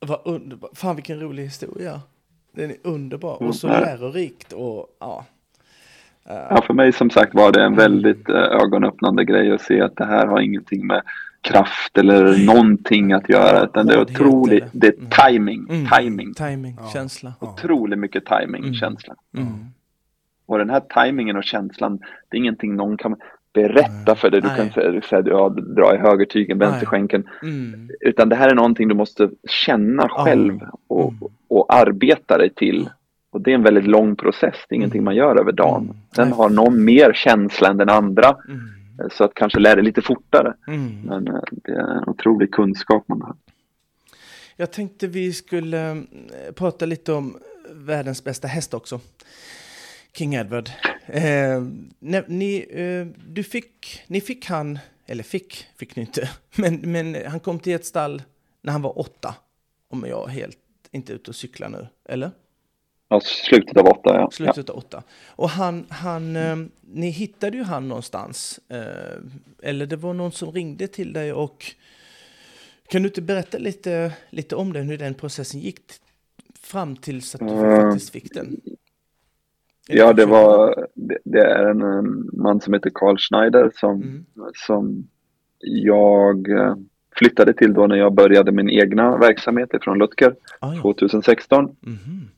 [0.00, 0.70] Vad underbart.
[0.74, 2.00] Fan vilken rolig historia.
[2.52, 3.80] Den är underbar Mm, och så nej.
[3.80, 5.24] lärorikt och ja.
[6.28, 9.80] Eh, Ja, för mig som sagt var det en väldigt eh, ögonöppnande grej att se
[9.80, 11.02] att det här har ingenting med
[11.40, 15.10] kraft eller någonting att göra, utan det är otroligt, det är Mm.
[15.10, 16.88] timing, mm, timing, Timing, Ja.
[16.92, 17.32] känsla.
[17.40, 17.52] Ja.
[17.52, 18.74] otroligt mycket timing, Mm.
[18.74, 19.14] känsla.
[19.36, 19.48] Mm.
[20.46, 21.98] Och den här timingen och känslan,
[22.28, 23.16] det är ingenting någon kan
[23.62, 24.40] berätta för dig.
[24.40, 24.56] Du Nej.
[24.56, 26.68] kan säga, säga ja, dra i högertygen, Nej.
[26.68, 27.24] vänsterskänken.
[27.42, 27.90] Mm.
[28.00, 31.22] Utan det här är någonting du måste känna själv och, Mm.
[31.48, 32.88] och arbeta dig till.
[33.30, 35.82] Och det är en väldigt lång process, det är ingenting man gör över dagen.
[35.84, 35.96] Mm.
[36.16, 36.36] Sen Nej.
[36.36, 39.10] har någon mer känsla än den andra, Mm.
[39.10, 40.54] så att kanske lär det lite fortare.
[40.68, 41.00] Mm.
[41.04, 43.34] Men eh, det är en otrolig kunskap man har.
[44.56, 45.96] Jag tänkte vi skulle eh,
[46.54, 47.36] prata lite om
[47.74, 49.00] världens bästa häst också.
[50.18, 50.70] King Edward.
[51.06, 51.22] Eh,
[52.00, 57.16] ne- ni, eh, du fick, ni fick han, eller fick, fick ni inte, men, men
[57.26, 58.22] han kom till ett stall
[58.62, 59.34] när han var åtta.
[59.90, 60.58] Om jag helt
[60.90, 62.30] inte är ute och cyklar nu, eller?
[63.08, 64.30] Ja, slutet av åtta, ja.
[64.32, 65.02] Slutet av åtta.
[65.26, 68.60] Och han, han eh, ni hittade ju han någonstans.
[68.68, 69.16] Eh,
[69.62, 71.74] eller det var någon som ringde till dig och
[72.88, 75.80] kan du inte berätta lite, lite om den, hur den processen gick
[76.60, 77.82] fram tills att du Mm.
[77.90, 78.60] faktiskt fick den?
[79.88, 84.24] Ja, det var, det, det är en, en man som heter Carl Schneider som, Mm.
[84.66, 85.08] som
[85.60, 86.74] jag eh,
[87.16, 90.82] flyttade till då när jag började min egna verksamhet från Lutker Ah, ja.
[90.82, 91.64] 2016.
[91.80, 92.28] Mhm.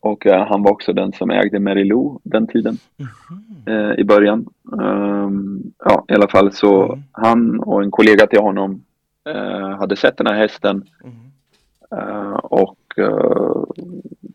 [0.00, 3.62] Och eh, han var också den som ägde Mary Lou den tiden Mhm.
[3.74, 4.46] eh, i början.
[4.82, 7.02] Ehm, ja, i alla fall så Mm.
[7.12, 8.82] han och en kollega till honom
[9.28, 10.84] eh, hade sett den här hästen
[11.90, 13.64] eh, och eh,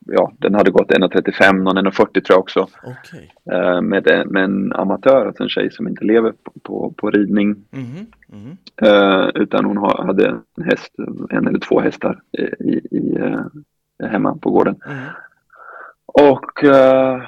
[0.05, 2.67] ja, den hade gått 1,35, någon 1,40 tror jag också.
[2.83, 3.33] Okej.
[3.51, 7.55] eh, med, med en amatör, alltså en tjej som inte lever på, på, på ridning.
[7.71, 8.05] Mhm.
[8.27, 8.57] Mhm.
[8.81, 10.93] Eh, utan hon ha, hade en häst,
[11.29, 12.21] en eller två hästar
[12.59, 14.75] i, i, eh, hemma på gården.
[14.87, 15.05] Mhm.
[16.05, 17.21] Och eh,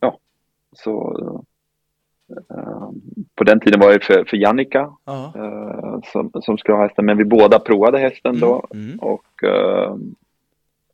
[0.00, 0.18] ja,
[0.72, 1.14] så
[2.50, 2.88] eh,
[3.34, 5.32] på den tiden var det för, för Jannica Ja.
[5.36, 8.66] eh, som, som skulle ha hästen, men vi båda provade hästen då.
[8.74, 8.98] Mm.
[8.98, 9.44] Och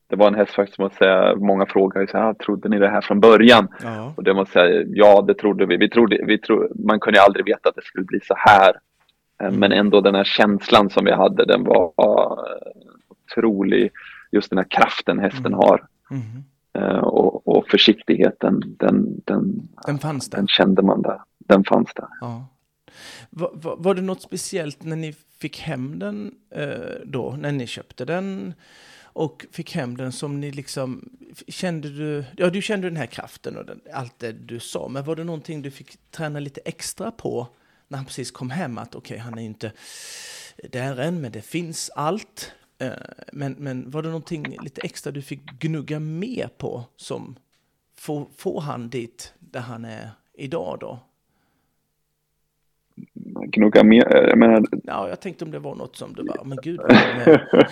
[0.06, 2.88] det var en häst faktiskt, måste säga, många frågade så här, "Ah, trodde ni det
[2.88, 3.68] här från början?
[3.82, 4.12] Ja.
[4.16, 5.76] Och det måste säga, ja det trodde vi.
[5.76, 8.72] vi, trodde, vi tro, man kunde aldrig veta att det skulle bli så här.
[9.42, 12.72] Eh, Men ändå den här känslan som vi hade, den var eh,
[13.08, 13.90] otrolig.
[14.32, 15.58] Just den här kraften hästen Mm.
[15.58, 15.86] har.
[16.10, 16.44] Mhm.
[16.78, 20.38] Eh, Och, och försiktigheten, den, den, Den fanns där.
[20.38, 21.20] den kände man där.
[21.38, 22.08] Den fanns där.
[22.20, 22.46] Ja.
[23.30, 26.30] Va, va, var det något speciellt när ni fick hem den
[27.04, 28.54] då, när ni köpte den
[29.14, 33.56] och fick hem den som ni liksom, kände du, ja du kände den här kraften
[33.56, 37.10] och den, allt det du sa, men var det någonting du fick träna lite extra
[37.10, 37.48] på
[37.88, 39.72] när han precis kom hem, att okej, han är ju inte
[40.70, 42.52] där än, men det finns allt.
[42.78, 42.92] Eh,
[43.32, 47.36] men, men var det någonting lite extra du fick gnugga mer på som
[47.96, 50.98] får, får han dit där han är idag då?
[53.54, 56.58] Gnugga mer, jag menar, Ja, jag tänkte om det var något som du bara, men
[56.62, 56.92] gud, han
[57.34, 57.68] är,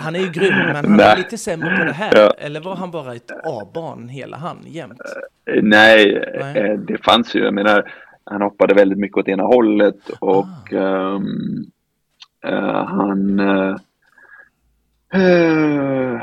[0.00, 2.12] han är ju grym, men han är lite sämre på det här.
[2.14, 2.34] Ja.
[2.38, 5.00] Eller var han bara ett A-barn hela han jämt?
[5.50, 6.56] eh, nej, Nej.
[6.56, 7.92] eh, det fanns ju, jag menar,
[8.24, 10.76] han hoppade väldigt mycket åt ena hållet och Ah.
[10.76, 11.64] ehm,
[12.46, 13.76] eh, han eh,
[15.14, 16.20] eh,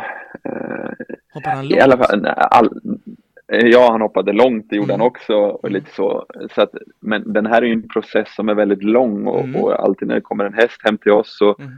[1.34, 1.82] Hoppade han I långt?
[1.84, 2.70] alla fall, all,
[3.52, 5.00] ja, han hoppade långt, det gjorde Mm.
[5.00, 5.36] han också.
[5.36, 6.26] Och lite så,
[6.56, 9.56] så att, men den här är ju en process som är väldigt lång och, Mm.
[9.62, 11.72] och alltid när det kommer en häst hem till oss så Mm.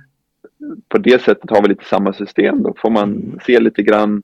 [0.87, 2.63] på det sättet har vi lite samma system.
[2.63, 3.39] Då får man Mm.
[3.45, 4.23] se lite grann.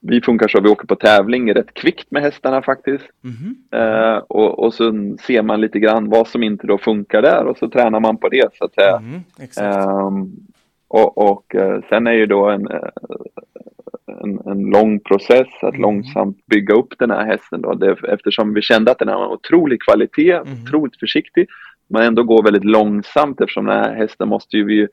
[0.00, 3.04] Vi funkar så, vi åker på tävling rätt kvickt med hästarna faktiskt.
[3.20, 3.56] Mhm.
[3.70, 7.58] Eh, och, och så ser man lite grann vad som inte då funkar där och
[7.58, 9.02] så tränar man på det så att säga.
[9.60, 10.30] Ehm,
[10.88, 12.88] och och eh, sen är ju då en, eh,
[14.24, 15.80] en, en lång process att Mm.
[15.82, 17.74] långsamt bygga upp den här hästen då.
[17.74, 20.48] Det, eftersom vi kände att den har otrolig kvalitet, Mm.
[20.62, 21.46] otroligt försiktig,
[21.88, 24.88] men ändå går väldigt långsamt eftersom den här hästen måste ju vi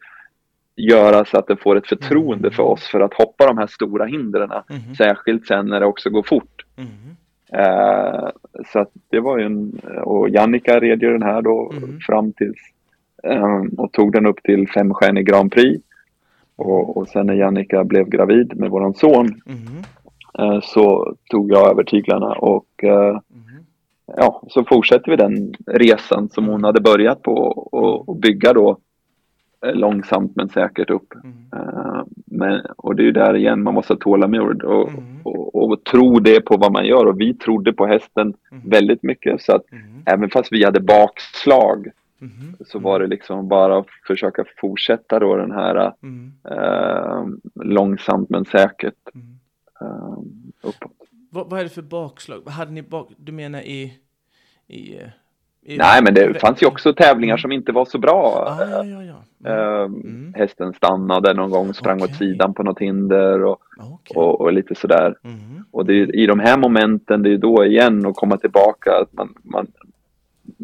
[0.75, 2.51] göra så att den får ett förtroende Mm.
[2.55, 4.49] för oss för att hoppa de här stora hindren.
[4.69, 4.95] Mhm.
[4.95, 6.65] Särskilt sen när det också går fort.
[6.77, 7.15] Mhm.
[7.61, 8.29] Eh,
[8.73, 11.99] så att det var ju en, och Jannica red ju den här då Mm.
[11.99, 12.57] fram tills
[13.23, 15.83] eh, och tog den upp till femstjärnig Grand Prix.
[16.55, 19.41] Och, och sen när Jannica blev gravid med våran son
[20.39, 23.65] eh, så tog jag över tyglarna och Mhm.
[24.17, 28.77] ja, så fortsätter vi den resan som hon hade börjat på och, och bygga då
[29.65, 31.13] eh, långsamt men säkert upp.
[31.53, 35.03] Eh, men, och det är ju där igen, man måste ha tålamod och, Mm.
[35.23, 37.05] och, och, tro det på vad man gör.
[37.05, 38.69] Och vi trodde på hästen Mm.
[38.69, 39.41] väldigt mycket.
[39.41, 39.63] Så att
[40.05, 41.87] även fast vi hade bakslag
[42.23, 42.55] Mhm.
[42.65, 46.33] så var det liksom bara att försöka fortsätta då den här Mhm.
[46.51, 47.25] eh,
[47.65, 49.39] långsamt men säkert Mhm.
[49.81, 50.17] eh,
[50.61, 50.91] uppåt.
[51.31, 52.41] Vad, vad är det för bakslag?
[52.49, 53.09] Hade ni bak...
[53.17, 53.93] Du menar i...
[54.67, 55.07] i, eh,
[55.65, 58.45] i Nej, men det fanns ju också tävlingar som inte var så bra.
[58.59, 59.23] Ah, ja, ja, ja.
[59.45, 59.57] Mm.
[59.79, 60.33] Eh, Mm.
[60.35, 62.15] Hästen stannade någon gång, sprang åt Okej.
[62.15, 64.15] sidan på något hinder och, Okej.
[64.17, 65.15] och, och lite sådär.
[65.71, 69.13] Och det är, i de här momenten, det är då igen att komma tillbaka, att
[69.13, 69.67] man, man,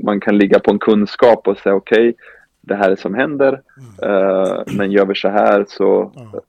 [0.03, 2.13] man kan ligga på en kunskap och säga okej,
[2.61, 3.61] det här är som händer,
[4.03, 6.41] eh, men gör vi så här så, Ja.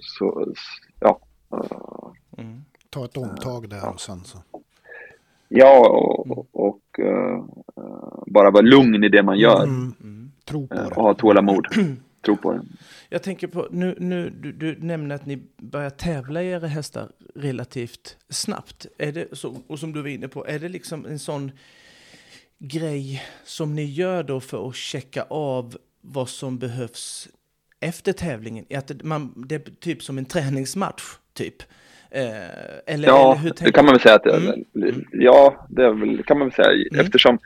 [0.00, 0.52] så
[1.00, 1.20] ja.
[1.52, 2.64] eh, Mm.
[2.90, 4.38] ta ett omtag där och sen så.
[5.48, 7.44] Ja, och, och uh,
[8.26, 9.62] bara vara lugn i det man gör.
[9.64, 9.94] Mm.
[10.02, 10.30] Mm.
[10.44, 10.80] Tro på det.
[10.86, 11.66] Och ha tålamod.
[12.24, 12.60] Tro på det.
[13.08, 17.08] Jag tänker på, nu, nu du, du nämner att ni börjar tävla i era hästar
[17.34, 18.86] relativt snabbt.
[18.98, 21.50] Är det så, och som du var inne på, är det liksom en sån
[22.58, 27.28] grej som ni gör då för att checka av vad som behövs
[27.80, 28.64] efter tävlingen?
[28.74, 31.02] Att det, man, det är typ som en träningsmatch,
[31.32, 31.62] typ?
[32.10, 32.24] Eh,
[32.86, 34.26] eller, ja, eller hur det kan man väl säga att.
[34.26, 35.04] Mm.
[35.12, 36.72] Ja, det väl, kan man väl säga.
[36.72, 37.00] Mm.
[37.06, 37.38] Eftersom,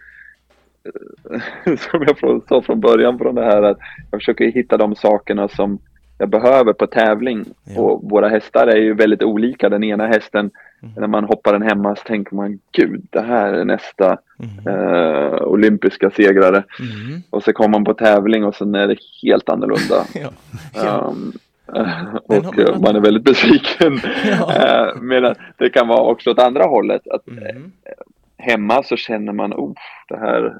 [1.64, 3.78] som jag sa från början från det här, att
[4.10, 5.78] jag försöker hitta de sakerna som
[6.20, 7.44] jag behöver på tävling.
[7.64, 7.80] Ja.
[7.80, 9.68] Och våra hästar är ju väldigt olika.
[9.68, 10.50] Den ena hästen,
[10.82, 10.94] mm.
[10.96, 14.66] när man hoppar den hemma så tänker man gud, det här är nästa mm.
[14.66, 16.64] eh, olympiska segrare.
[16.80, 17.22] Mm.
[17.30, 20.04] Och så kommer man på tävling och sen är det helt annorlunda.
[20.14, 20.30] ja.
[20.74, 21.06] Ja.
[21.08, 21.32] Um,
[22.26, 24.00] och man är väldigt besviken.
[24.24, 24.52] Ja.
[24.60, 27.08] Eh, medan det kan vara också åt andra hållet.
[27.08, 27.72] Att mm.
[28.38, 29.74] Hemma så känner man, oh,
[30.08, 30.54] det här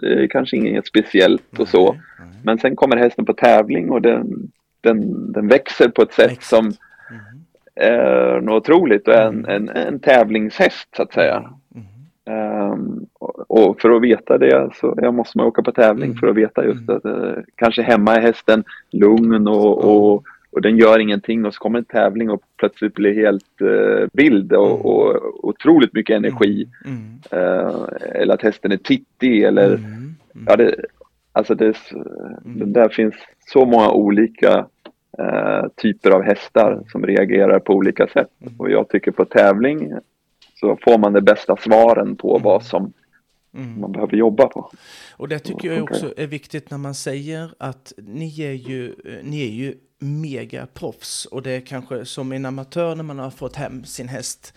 [0.00, 1.96] det är kanske inget speciellt och så.
[2.42, 4.52] Men sen kommer hästen på tävling och den,
[4.84, 6.56] den, den växer på ett sätt växer.
[6.56, 6.74] som mm.
[7.74, 11.50] är något otroligt och en, en, en tävlingshäst så att säga.
[12.26, 13.06] Um,
[13.48, 16.18] och för att veta det så jag måste man åka på tävling mm.
[16.18, 20.76] för att veta just att uh, kanske hemma är hästen lugn och, och, och den
[20.76, 24.80] gör ingenting och så kommer en tävling och plötsligt blir helt uh, vild och, mm.
[24.80, 26.68] och, otroligt mycket energi.
[26.84, 27.20] Mm.
[27.32, 30.14] Uh, eller att hästen är tittig eller mm.
[30.34, 30.46] Mm.
[30.46, 30.74] ja, det,
[31.32, 31.76] alltså det,
[32.44, 32.72] mm.
[32.72, 33.14] där finns
[33.46, 34.66] så många olika
[35.18, 38.30] uh, typer av hästar som reagerar på olika sätt.
[38.58, 39.92] Och jag tycker på tävling
[40.54, 42.92] så får man de bästa svaren på vad som
[43.56, 43.80] Mm.
[43.80, 44.70] man behöver jobba på.
[45.16, 49.42] Och det tycker jag också är viktigt när man säger att ni är ju, ni
[49.42, 53.84] är ju megaproffs och det är kanske som en amatör när man har fått hem
[53.84, 54.54] sin häst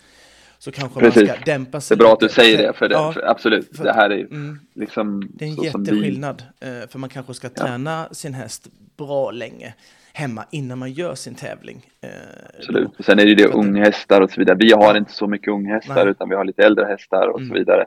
[0.58, 1.28] så kanske Precis.
[1.28, 3.30] man ska dämpa sig Det är bra att du säger det, för, det, ja, för
[3.30, 5.30] absolut, för, det här är mm, liksom...
[5.34, 6.66] Det är en jätteskillnad, vi...
[6.68, 8.14] Eh, för man kanske ska träna ja.
[8.14, 9.74] sin häst bra länge
[10.18, 11.86] hemma innan man gör sin tävling.
[12.00, 12.10] Eh,
[12.58, 13.02] absolut, då.
[13.02, 14.56] sen är det ju det unghästar och så vidare.
[14.60, 17.48] Vi har inte så mycket unghästar utan vi har lite äldre hästar och mm.
[17.48, 17.84] så vidare.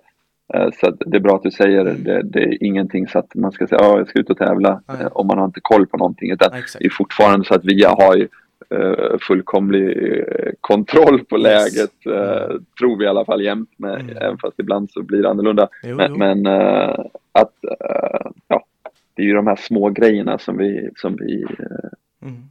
[0.53, 2.03] Eh, så det är bra att du säger mm.
[2.03, 2.21] det.
[2.23, 5.07] Det är ingenting så att man ska säga att jag ska ut och tävla Nej.
[5.11, 6.31] om man har inte koll på någonting.
[6.31, 8.27] Utan Nej, det är fortfarande så att vi har ju
[9.27, 9.97] fullkomlig
[10.61, 11.91] kontroll på läget.
[12.07, 13.69] Uh, tror vi i alla fall jämt.
[13.77, 14.17] Med, mm.
[14.17, 15.67] Även fast ibland så blir det annorlunda.
[15.83, 16.17] Jo, men, jo.
[16.17, 16.47] men
[17.31, 17.53] att
[18.47, 18.65] ja,
[19.15, 21.45] det är ju de här små grejerna som vi, som vi
[22.21, 22.49] mm.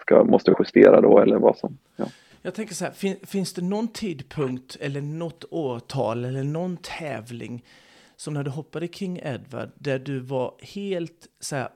[0.00, 1.78] ska, måste justera då eller vad som.
[1.96, 2.06] Ja.
[2.42, 7.64] Jag tänker så här, fin, finns det någon tidpunkt eller något årtal eller någon tävling
[8.16, 11.68] som när du hoppade King Edward där du var helt så här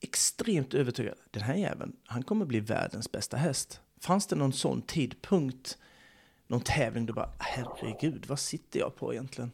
[0.00, 1.14] extremt övertygad.
[1.30, 3.80] Den här jäveln, han kommer bli världens bästa häst.
[4.00, 5.78] Fanns det någon sån tidpunkt,
[6.46, 9.50] någon tävling du bara, herregud, vad sitter jag på egentligen?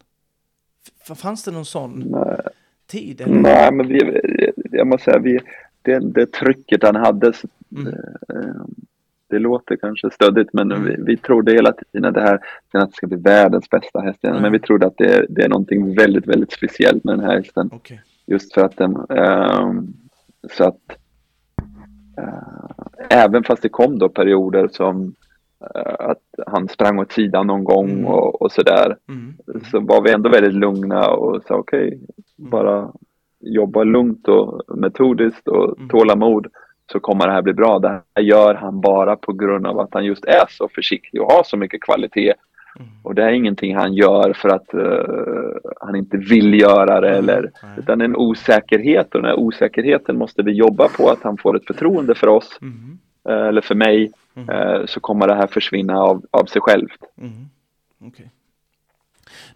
[1.01, 2.41] F fanns det någon sån Nej.
[2.87, 3.21] tid?
[3.21, 3.35] Eller?
[3.35, 4.21] Nej, men vi,
[4.73, 5.41] jag måste säga, vi,
[5.89, 7.33] det, det trycket han hade,
[7.77, 7.87] mm.
[8.29, 8.65] eh,
[9.29, 10.85] det låter kanske stödigt men mm.
[10.85, 12.41] vi, vi trodde hela tiden att det här
[12.73, 14.25] att det ska bli världens bästa häst.
[14.25, 14.43] Mm.
[14.43, 17.71] Men vi trodde att det, det, är någonting väldigt, väldigt speciellt med den här hästen.
[17.73, 17.99] Okay.
[18.27, 19.95] Just för att den, um,
[20.51, 20.99] så att
[22.21, 27.65] uh, även fast det kom då perioder som uh, att han sprang åt sidan någon
[27.65, 28.07] gång mm.
[28.07, 28.97] och, och sådär.
[29.09, 29.35] Mm.
[29.71, 31.99] Så var vi ändå väldigt lugna och sa okej, okay,
[32.39, 32.51] mm.
[32.51, 32.93] bara
[33.41, 35.89] jobba lugnt och metodiskt och mm.
[35.89, 36.47] tålamod
[36.93, 37.79] så kommer det här bli bra.
[37.79, 41.33] Det här gör han bara på grund av att han just är så försiktig och
[41.33, 42.35] har så mycket kvalitet.
[42.79, 42.91] Mm.
[43.03, 47.19] Och det är ingenting han gör för att uh, han inte vill göra det mm.
[47.19, 51.57] eller utan en osäkerhet och den här osäkerheten måste vi jobba på att han får
[51.57, 56.25] ett förtroende för oss uh, eller för mig uh, så kommer det här försvinna av,
[56.31, 57.01] av sig självt.
[58.01, 58.27] Okay.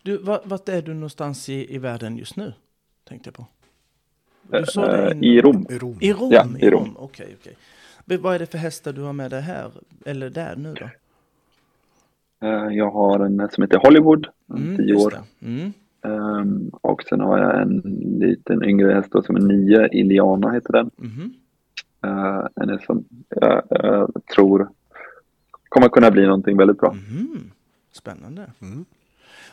[0.03, 2.53] Du, vart är du någonstans i, i världen just nu?
[3.09, 3.47] Tänkte jag på.
[4.43, 5.24] Du sa det in...
[5.24, 5.66] I Rom.
[5.70, 6.32] I Rom, I Rom.
[6.32, 6.97] Ja, i Rom.
[6.97, 7.57] Okej, okay, okej.
[8.07, 8.18] Okay.
[8.18, 9.70] Vad är det för hästar du har med dig här,
[10.05, 10.88] eller där nu då?
[12.43, 15.14] Eh, jag har en som heter Hollywood, mm, 10 år.
[15.43, 15.72] Mm.
[16.05, 17.80] Um, och sen har jag en
[18.20, 20.90] liten yngre häst som är nio, Iliana heter den.
[20.99, 21.34] Mm.
[22.07, 24.68] Uh, en är som jag, jag, tror
[25.68, 26.90] kommer kunna bli någonting väldigt bra.
[26.90, 27.51] Mm.
[27.93, 28.51] Spännande.
[28.62, 28.84] Mm.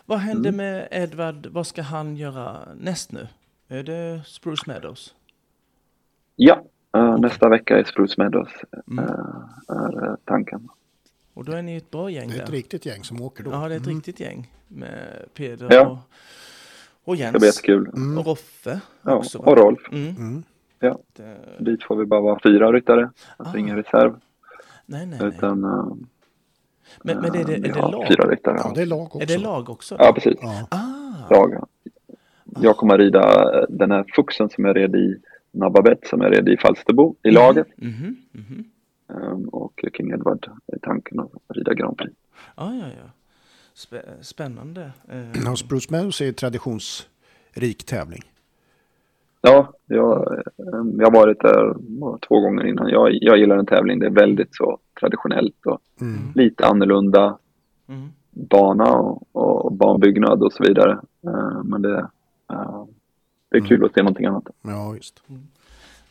[0.06, 0.58] Vad händer mm.
[0.58, 1.48] med Edvard?
[1.52, 3.28] Vad ska han göra näst nu?
[3.72, 5.16] Är det Spruce Meadows?
[6.36, 6.64] Ja,
[6.98, 8.50] uh, nästa vecka är Spruce Meadows
[8.92, 9.06] mm.
[9.06, 9.12] uh,
[9.68, 10.70] är uh, tanken.
[11.34, 12.54] Och då är ni ett bra gäng Det är ett där.
[12.54, 13.52] riktigt gäng som åker då.
[13.52, 13.96] Ja, det är ett mm.
[13.96, 15.88] riktigt gäng med Peder ja.
[15.88, 15.98] och,
[17.04, 17.34] och Jens.
[17.34, 17.88] Det blir jättekul.
[17.88, 18.18] Mm.
[18.18, 19.40] Och Roffe ja, också.
[19.40, 19.80] Och Rolf.
[19.92, 20.16] Mm.
[20.16, 20.44] mm.
[20.80, 21.38] Ja, det...
[21.60, 23.10] dit får vi bara vara fyra ryttare.
[23.38, 23.60] Alltså ah.
[23.60, 24.20] ingen reserv.
[24.86, 26.08] Nej, nej, Utan, nej.
[27.02, 28.08] Men, men är det, är det lag?
[28.08, 28.58] Fyra ryttare.
[28.64, 29.20] Ja, det är lag också.
[29.20, 29.96] Är det lag också?
[30.00, 30.40] Ja, precis.
[30.70, 31.68] Ah, lag.
[32.60, 35.18] Jag kommer att rida den här Fuxen som jag red i
[35.52, 37.68] Nababet som jag red i Falsterbo i laget.
[37.78, 38.64] mhm, mhm.
[39.10, 42.14] Ehm, Och King Edward är tanken att rida Grand Prix.
[42.56, 43.10] Ja, ja, ja.
[43.76, 44.92] Spä- Spännande.
[45.08, 48.22] Eh, Hos Bruce Meadows är det traditionsrik tävling.
[49.42, 50.28] Ja, jag,
[50.74, 51.74] ehm, jag har varit där
[52.28, 52.90] två gånger innan.
[52.90, 54.00] Jag, jag gillar en tävling.
[54.00, 56.18] Det är väldigt så traditionellt och Mm.
[56.36, 57.38] lite annorlunda
[57.88, 58.08] mm.
[58.32, 60.92] bana och, och banbyggnad och så vidare.
[61.24, 62.06] Ehm, Men det, eh,
[63.50, 64.48] det är kul att se någonting annat.
[64.62, 65.24] Ja, just.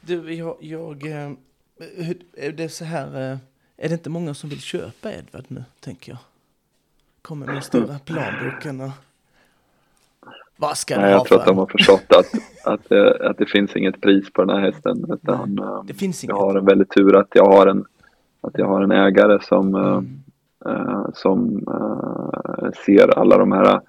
[0.00, 0.56] Du, jag...
[0.60, 1.30] jag eh,
[2.36, 3.06] är det så här...
[3.32, 3.38] eh,
[3.76, 6.18] Är det inte många som vill köpa Edvard nu, tänker jag?
[7.22, 8.90] Kommer med stora planboken och...
[10.56, 12.32] Vad ska Nej, jag tror att de har förstått att,
[12.64, 15.06] att, det, att det finns inget pris på den här hästen.
[15.12, 16.42] Utan, ehm, Det finns jag inget.
[16.42, 17.84] har en väldigt tur att jag har en,
[18.40, 20.02] att jag har en ägare som, eh,
[20.66, 20.86] Mm.
[20.86, 23.80] eh, som eh, ser alla de här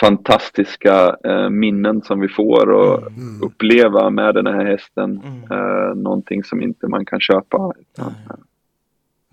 [0.00, 3.42] fantastiska eh, minnen som vi får och Mm.
[3.42, 5.22] uppleva med den här hästen.
[5.24, 5.42] Mm.
[5.52, 7.72] Eh, någonting som inte man kan köpa.
[7.80, 8.36] Utan, Nej.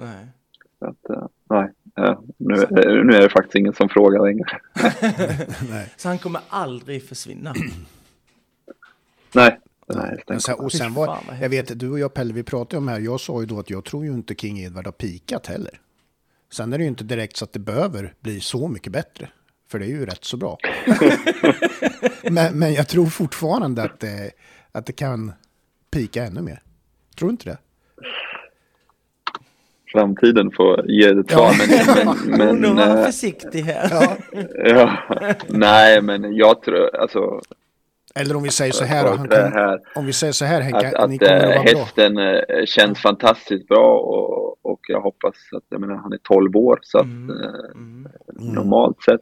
[0.09, 0.27] Nej.
[0.79, 4.45] att, eh, nej, eh, nu, eh, nu är det faktiskt ingen som frågar längre.
[5.69, 5.93] Nej.
[5.97, 7.53] Så han kommer aldrig försvinna.
[9.35, 9.59] nej.
[10.27, 12.91] Men sen, och sen var, jag vet, du och jag Pelle, vi pratade om det
[12.91, 12.99] här.
[12.99, 15.79] Jag sa ju då att jag tror ju inte King Edward har pikat heller.
[16.51, 19.29] Sen är det ju inte direkt så att det behöver bli så mycket bättre.
[19.71, 20.57] För det är ju rätt så bra.
[22.31, 24.31] men, men jag tror fortfarande att det,
[24.71, 25.33] att det kan
[25.91, 26.61] pika ännu mer.
[27.17, 27.57] Tror du inte det?
[29.91, 31.51] Framtiden får ge ett svar.
[32.27, 33.87] Men, men, nu men, var han eh, försiktig här.
[33.91, 34.17] Ja.
[34.65, 34.97] ja,
[35.49, 37.41] nej, men jag tror, alltså,
[38.15, 40.61] Eller om vi säger så här, han det kom, här om vi säger så här
[40.61, 41.83] Henke, att, att ni kommer eh, att vara bra.
[41.83, 46.55] hästen eh, känns fantastiskt bra och, och jag hoppas att, jag menar han är 12
[46.55, 47.29] år så att Mm.
[47.29, 48.53] eh, Mm.
[48.53, 49.21] normalt sett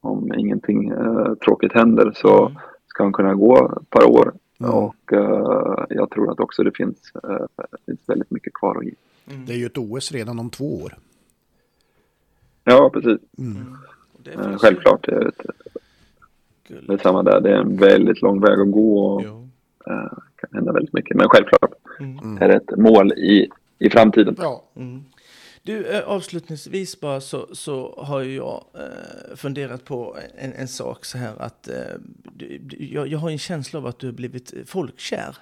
[0.00, 2.58] om ingenting eh, tråkigt händer så Mm.
[2.86, 4.72] ska han kunna gå ett par år Mm.
[4.74, 7.46] och eh, jag tror att också det finns, eh,
[7.86, 8.92] finns väldigt mycket kvar att ge.
[9.30, 9.46] Mm.
[9.46, 10.94] Det är ju ett OS redan om två år.
[12.64, 13.18] Ja, precis.
[13.38, 13.76] Mm.
[14.24, 15.06] Det Eh, självklart.
[15.06, 15.40] Det är, ett,
[16.86, 17.40] det är samma där.
[17.40, 19.22] Det är en väldigt lång väg att gå och
[19.86, 21.16] eh, kan hända väldigt mycket.
[21.16, 22.38] Men självklart Mm.
[22.42, 24.36] är det ett mål i, i framtiden.
[24.38, 24.62] Ja.
[25.68, 25.82] Mm.
[25.82, 31.18] Du, eh, avslutningsvis bara så, så har jag eh, funderat på en, en sak så
[31.18, 31.74] här att eh,
[32.34, 35.36] du, du- jag, jag har en känsla av att du har blivit folkkär.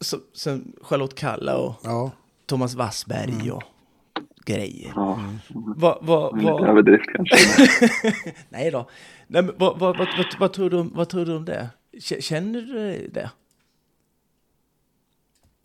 [0.00, 2.10] Så, sen Charlotte Kalla och ja.
[2.46, 3.62] Thomas Wassberg och
[4.46, 4.92] grejer.
[4.96, 5.20] Ja,
[5.76, 7.36] Vad, vad, en liten vad, överdrift kanske.
[8.48, 8.88] nej då.
[9.26, 11.68] Nej, men vad, vad, vad, vad, vad, tror du, om- vad tror du om det?
[12.20, 13.30] Känner du det?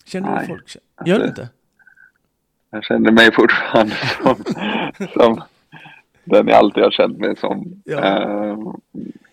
[0.05, 0.81] Känner du Nej, folkkär?
[1.05, 1.53] Gör du alltså- inte?
[2.73, 3.93] Jag känner mig fortfarande
[4.23, 4.35] som,
[5.13, 5.41] som
[6.23, 7.81] den jag alltid har känt mig som.
[7.85, 7.99] Ja.
[7.99, 8.57] Eh,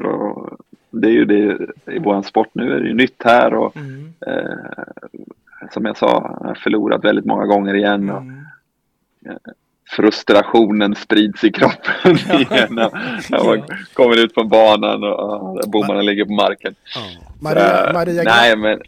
[0.07, 0.59] och
[0.91, 1.59] det är ju det
[1.93, 4.13] i vår sport nu är det ju nytt här och Mm.
[4.27, 4.85] eh,
[5.73, 9.39] som jag sa, jag har förlorat väldigt många gånger igen och Mm.
[9.97, 12.91] frustrationen sprids i kroppen igen när,
[13.45, 13.65] man Ja.
[13.95, 16.75] kommer ut på banan och uh, bommarna ligger på marken.
[16.95, 17.01] ja.
[17.43, 18.81] Maria, Eh, Maria, nej, men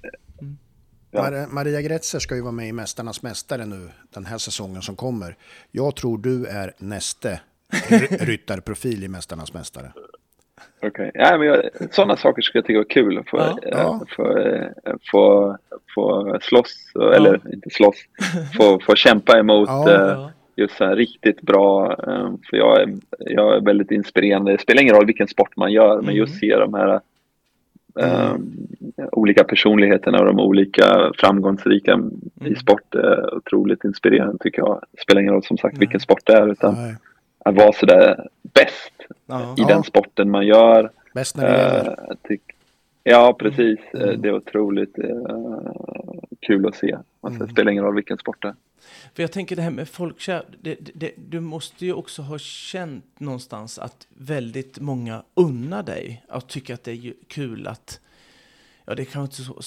[1.14, 1.46] Ja.
[1.50, 5.36] Maria, Gretzer ska ju vara med i Mästarnas Mästare nu den här säsongen som kommer.
[5.70, 7.40] Jag tror du är näste
[7.88, 9.92] ry- ryttarprofil i Mästarnas Mästare.
[10.82, 13.18] Okej, ja, men jag, sådana saker skulle jag tycka var kul.
[13.18, 13.58] Att få, Ja.
[13.62, 14.00] Ja.
[14.16, 14.66] få, eh,
[15.10, 15.56] få,
[15.94, 16.74] få slåss,
[17.14, 17.96] eller inte slåss,
[18.56, 20.30] få, få kämpa emot Ja, Ja.
[20.56, 21.96] just så här riktigt bra.
[22.50, 24.52] För jag är, jag är väldigt inspirerande.
[24.52, 26.16] Det spelar ingen roll vilken sport man gör, men Mm.
[26.16, 27.00] just se de här
[27.98, 28.34] eh,
[29.12, 32.00] olika personligheterna och de olika framgångsrika
[32.44, 34.82] i sport är otroligt inspirerande tycker jag.
[34.92, 35.80] Det spelar ingen roll som sagt Nej.
[35.80, 36.94] vilken sport det är, utan Nej.
[37.44, 38.92] att vara sådär bäst
[39.26, 39.40] Ja.
[39.58, 39.66] i Ja.
[39.68, 40.90] den sporten man gör.
[41.14, 41.88] Bäst när det gäller.
[41.90, 42.52] Eh, jag tyck-
[43.04, 43.78] ja, precis.
[43.94, 44.20] Eh, Mm.
[44.22, 45.72] Det är otroligt eh,
[46.40, 46.92] kul att se.
[47.20, 47.46] Alltså, Mm.
[47.46, 48.54] Det spelar ingen roll vilken sport det är.
[49.14, 53.20] För jag tänker det här med folkkär, det, det, du måste ju också ha känt
[53.20, 58.00] någonstans att väldigt många unnar dig och tycker att det är kul att
[58.84, 59.62] Ja, det är kanske inte så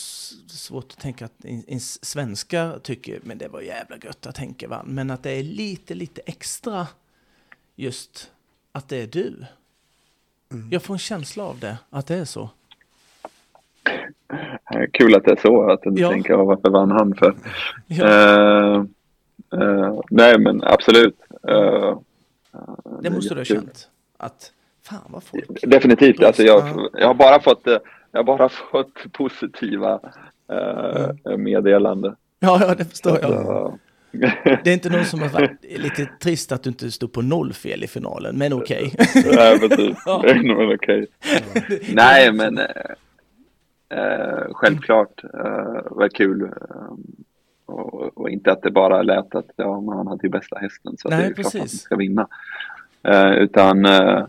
[0.58, 4.68] svårt att tänka att en, en svenska tycker, men det var jävla gött att tänka
[4.68, 4.82] va.
[4.86, 6.88] Men att det är lite, lite extra
[7.76, 8.32] just
[8.72, 9.46] att det är du.
[10.72, 12.50] Jag får en känsla av det, att det är så.
[14.74, 16.10] Eh, Kul att det är så, att du Ja.
[16.12, 17.36] tänker "Ja, varför vann han för?
[17.88, 18.06] Ja,
[18.76, 18.84] Eh,
[19.62, 21.16] eh, nej, men absolut.
[21.48, 21.98] Eh,
[23.02, 23.90] det måste du ha känt.
[24.18, 24.52] Att
[24.84, 25.46] fan vad folk...
[25.62, 26.24] Definitivt.
[26.24, 26.90] Alltså, jag, Ja.
[26.94, 27.78] jag har bara fått, eh,
[28.12, 30.00] jag har bara fått positiva
[30.52, 32.16] eh, meddelanden.
[32.40, 33.32] Ja, ja, det förstår jag.
[33.32, 33.80] Så,
[34.64, 37.54] Det är inte någon som har varit lite trist att du inte stod på noll
[37.54, 38.94] fel i finalen, men okej.
[39.36, 39.98] Nej, precis.
[40.06, 40.24] Ja.
[40.26, 41.08] Men okej.
[41.94, 42.58] Nej, men
[43.90, 46.50] eh, självklart eh, var kul.
[47.66, 50.98] Och, och inte att det bara lät att ja, men han hade ju bästa hästen
[50.98, 51.82] så att Nej, det är klart att han precis.
[51.82, 52.28] ska vinna.
[53.04, 54.24] Eh, utan eh,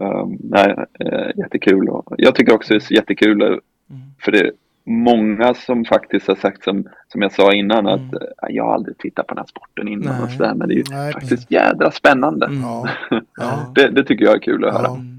[0.00, 1.88] eh, nej, eh, jättekul.
[1.88, 3.48] Och jag tycker också det är jättekul eh,
[3.90, 4.00] Mm.
[4.18, 4.52] för det är
[4.84, 7.94] många som faktiskt har sagt som, som jag sa innan Mm.
[7.94, 10.22] att eh, jag har aldrig tittat på den här sporten innan Nej.
[10.24, 12.46] och sådär, men det är ju Nej, faktiskt jädra spännande.
[12.46, 12.60] Mm.
[12.62, 12.88] Ja,
[13.38, 14.82] ja, Det, det tycker jag är kul att höra.
[14.82, 15.17] ja Mm.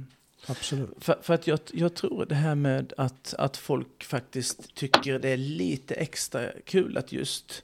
[0.50, 0.90] Absolut.
[1.00, 5.30] För, för att jag, jag tror det här med att, att folk faktiskt tycker det
[5.30, 7.64] är lite extra kul att just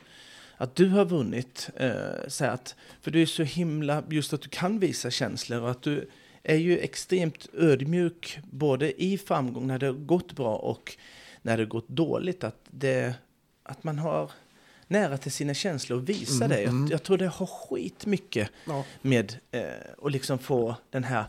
[0.57, 1.69] att du har vunnit.
[1.75, 1.91] Eh,
[2.27, 5.81] så att, för du är så himla, just att du kan visa känslor och att
[5.81, 6.09] du
[6.43, 10.97] är ju extremt ödmjuk både i framgång när det har gått bra och
[11.41, 12.43] när det har gått dåligt.
[12.43, 13.13] Att, det,
[13.63, 14.31] att man har
[14.88, 16.61] nära till sina känslor och visa det.
[16.61, 18.83] Jag, jag tror det har skit mycket Ja.
[19.01, 19.63] med eh,
[19.97, 21.25] och liksom få den här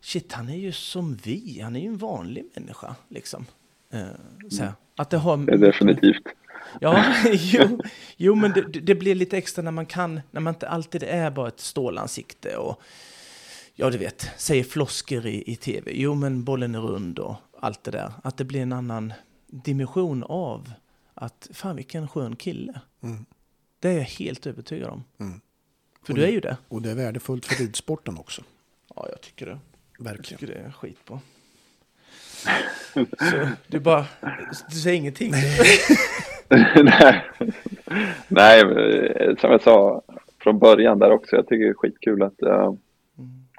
[0.00, 3.46] shit han är ju som vi, han är ju en vanlig människa liksom.
[3.90, 4.06] Eh,
[4.50, 4.72] så här.
[4.96, 6.22] Att det har Det är definitivt.
[6.80, 7.80] Ja, jo,
[8.16, 11.30] jo men det, det blir lite extra när man kan, när man inte alltid är
[11.30, 12.82] bara ett stålansikte och
[13.74, 15.90] ja du vet, säger flosker i, i tv.
[15.94, 18.12] Jo men bollen är rund och allt det där.
[18.22, 19.12] Att det blir en annan
[19.46, 20.72] dimension av
[21.14, 22.80] att fan vilken skön kille.
[23.02, 23.26] Mm.
[23.78, 25.04] Det är jag helt övertygad om.
[25.18, 25.40] Mm.
[26.02, 26.56] För du är ju det.
[26.68, 28.42] Och det är värdefullt för ridsporten också.
[28.96, 29.58] Ja, jag tycker det.
[29.98, 30.38] Jag Verkligen.
[30.38, 31.20] tycker det är skit på.
[33.30, 34.04] Så du bara,
[34.70, 35.30] du säger ingenting.
[35.30, 35.80] Nej.
[38.28, 40.02] Nej, men, som jag sa
[40.42, 42.72] från början där också, jag tycker det är skitkul att, eh,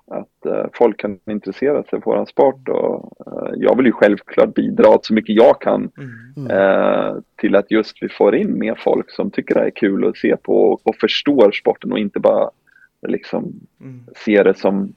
[0.07, 4.53] att eh, folk kan intressera sig för vår sport och eh, jag vill ju självklart
[4.53, 5.91] bidra så mycket jag kan
[6.37, 6.51] Mm.
[6.51, 10.17] eh, till att just vi får in mer folk som tycker det är kul att
[10.17, 12.49] se på och, och förstår sporten och inte bara
[13.07, 14.03] liksom Mm.
[14.25, 14.89] ser det som eh,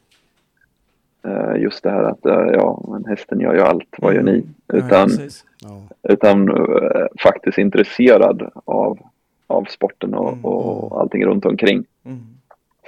[1.59, 4.33] just det här att eh, ja, men hästen gör ju allt, vad gör ni?
[4.33, 5.11] Nej, Utan.
[5.63, 5.83] Ja.
[6.03, 8.99] utan eh, faktiskt intresserad av,
[9.47, 10.45] av sporten och, Mm.
[10.45, 11.85] och allting runt omkring.
[12.05, 12.19] Mm.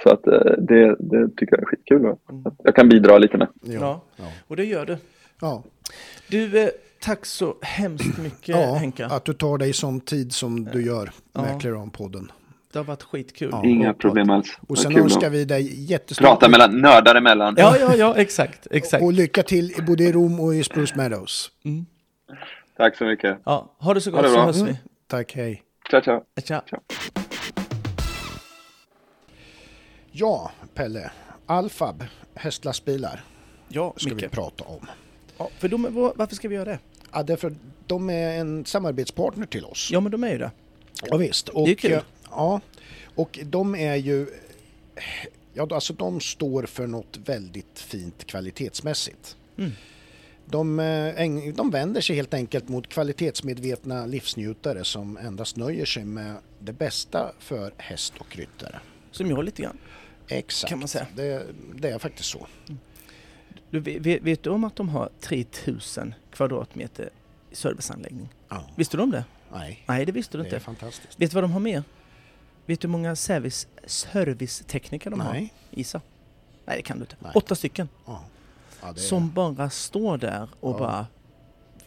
[0.03, 2.05] Så att eh, det, det tycker jag är skitkul.
[2.05, 2.45] Att Mm.
[2.47, 3.47] att jag kan bidra lite med.
[3.61, 3.73] Ja.
[3.79, 4.01] Ja.
[4.15, 4.25] Ja.
[4.47, 4.97] Och det gör du.
[5.41, 5.63] Ja.
[6.29, 6.69] Du, eh,
[7.01, 9.05] tack så hemskt mycket ja, Henka.
[9.05, 11.41] att du tar dig sån tid som du gör Ja.
[11.41, 12.31] med Clearon-podden.
[12.73, 13.49] Det har varit skitkul.
[13.51, 13.59] Ja.
[13.63, 14.57] Ja, Inga problem alls.
[14.67, 17.55] Och sen önskar vi dig jättestort Prata mellan nördar emellan.
[17.57, 18.67] ja, ja, exakt.
[18.71, 19.03] exakt.
[19.03, 21.51] och lycka till i både i Rom och i Spruce Meadows.
[21.65, 21.85] Mm.
[22.77, 23.37] Tack så mycket.
[23.45, 24.67] Ja, ha det så gott det så hörs Mm.
[24.67, 24.77] vi.
[25.07, 25.63] Tack, hej.
[25.89, 26.21] Ciao, ciao.
[26.45, 26.61] Tja.
[30.11, 31.11] Ja, Pelle.
[31.45, 32.03] Alfab,
[32.35, 33.23] hästlastbilar,
[33.69, 34.31] Ja, ska vi Micke.
[34.31, 34.87] prata om.
[35.37, 36.79] Ja, för de, var- varför ska vi göra det?
[37.13, 37.53] Ja, därför
[37.87, 39.89] de är en samarbetspartner till oss.
[39.91, 40.51] Ja, men de är ju det.
[41.09, 41.49] Ja, visst.
[41.49, 41.99] Och, Det är kul.
[42.35, 42.61] Ja,
[43.15, 44.27] och de är ju...
[45.53, 49.37] Ja, alltså de står för något väldigt fint kvalitetsmässigt.
[49.57, 49.71] Mm.
[50.45, 56.35] De, eh, de vänder sig helt enkelt mot kvalitetsmedvetna livsnjutare som endast nöjer sig med
[56.59, 58.79] det bästa för häst och ryttare.
[59.11, 59.77] Som jag lite grann.
[60.27, 60.69] Exakt.
[60.69, 61.07] Kan man säga.
[61.15, 62.47] Det, det är faktiskt så.
[63.69, 67.09] Du, vet, vet du om att de har 3000 kvadratmeter
[67.51, 68.29] serviceanläggning?
[68.49, 68.69] Ja.
[68.75, 69.25] Visste du om det?
[69.53, 70.65] Nej, Nej, det visste du det är inte.
[70.65, 71.21] fantastiskt.
[71.21, 71.83] Vet du vad de har mer?
[72.65, 75.33] Vet du hur många service, servicetekniker de har?
[75.33, 75.53] Nej.
[75.71, 76.01] Isa?
[76.65, 77.15] Nej, det kan du inte.
[77.19, 77.31] Nej.
[77.35, 77.89] Åtta stycken.
[78.05, 78.23] Ja.
[78.81, 80.79] Ja, är- Som bara står där och Ja.
[80.79, 81.07] bara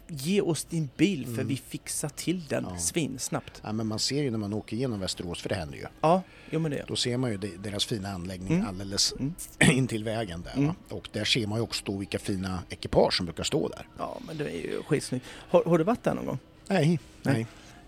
[0.09, 1.47] Ge oss din bil för Mm.
[1.49, 2.79] vi fixar till den Ja.
[2.79, 3.61] svinsnabbt.
[3.65, 5.85] Ja, men man ser ju när man åker igenom Västerås, för det händer ju.
[6.01, 6.85] Ja, jo men det.
[6.89, 8.67] Då ser man ju de- deras fina anläggning Mm.
[8.69, 9.35] alldeles Mm.
[9.77, 10.57] in till vägen där.
[10.57, 10.75] Mm.
[10.91, 13.89] Och där ser man ju också då vilka fina ekipage som brukar stå där.
[13.99, 15.27] Ja, men det är ju skitsnyggt.
[15.51, 16.39] Har, har du varit där någon gång?
[16.69, 16.99] Nej, Nej.
[17.35, 17.47] nej.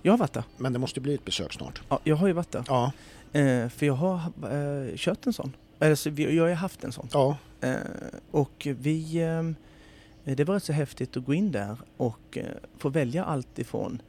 [0.09, 0.45] Jag har varit där.
[0.57, 1.83] Men det måste bli ett besök snart.
[1.89, 2.65] Ja, jag har ju varit där.
[2.69, 2.93] Ja,
[3.33, 5.53] Eh, för jag har eh, kört en sån.
[5.79, 7.09] Alltså, jag har haft en sån.
[7.13, 7.75] ja, Eh,
[8.31, 9.17] och vi...
[10.25, 12.45] Eh, det var rätt så häftigt att gå in där och eh,
[12.79, 14.03] få välja allt ifrån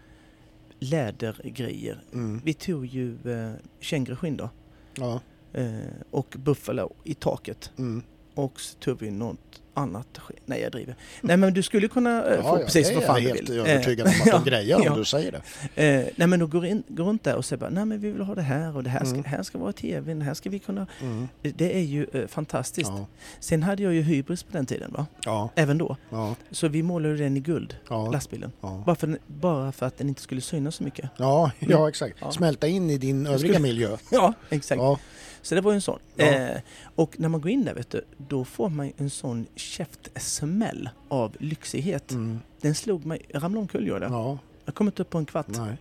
[0.80, 2.04] lädergrejer.
[2.14, 4.50] mm, Vi tog ju eh, känguruskinn då.
[4.96, 5.20] ja,
[5.54, 5.80] Eh,
[6.12, 7.72] och buffalo i taket.
[7.78, 8.04] mm.
[8.36, 10.20] Och så tog vi något annat.
[10.46, 10.96] Nej, jag driver.
[11.22, 13.38] Nej, men du skulle kunna eh, ja, få ja, precis vad är fan jag du
[13.38, 13.60] helt vill.
[13.60, 14.92] övertygad Eh, om att ja, de grejer ja.
[14.92, 15.32] om du säger
[15.76, 15.84] det.
[15.86, 18.12] Eh, nej men då går, in, går runt där och säger bara, nej men vi
[18.12, 19.24] vill ha det här och det här ska, Mm.
[19.24, 20.88] här ska vara tvn, här ska vi kunna...
[21.02, 21.28] Mm.
[21.42, 22.90] Det är ju eh, fantastiskt.
[22.96, 23.06] Ja,
[23.40, 25.06] Sen hade jag ju hybris på den tiden va?
[25.26, 25.98] ja, Även då.
[26.10, 28.52] ja, Så vi målade den i guld, ja, lastbilen.
[28.62, 28.84] ja.
[28.86, 31.10] Bara för, bara för att den inte skulle synas så mycket.
[31.18, 32.16] Ja, ja, exakt.
[32.22, 32.32] Ja.
[32.32, 33.98] Smälta in i din övriga skulle- miljö.
[34.12, 34.82] Ja, exakt.
[35.40, 36.00] Ja, Så det var ju en sån.
[36.16, 36.26] Ja.
[36.26, 36.62] Eh,
[36.96, 39.46] och när man går in där vet du, då får man en sån
[40.04, 42.12] käftsmäll av lyxighet.
[42.12, 42.40] mm.
[42.62, 44.12] Den slog mig, jag ramlade omkull gjorde jag.
[44.14, 44.38] ja.
[44.66, 45.48] Jag kom inte upp på en kvart.
[45.48, 45.78] Nej.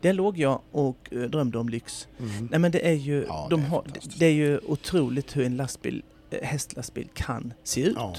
[0.00, 2.08] Där låg jag och eh, drömde om lyx.
[2.18, 2.48] Mm.
[2.50, 3.84] Nej men det är ju, Ja, de det är har,
[4.18, 7.96] det är ju otroligt hur en lastbil, eh, hästlastbil kan se ut.
[7.96, 8.14] Ja,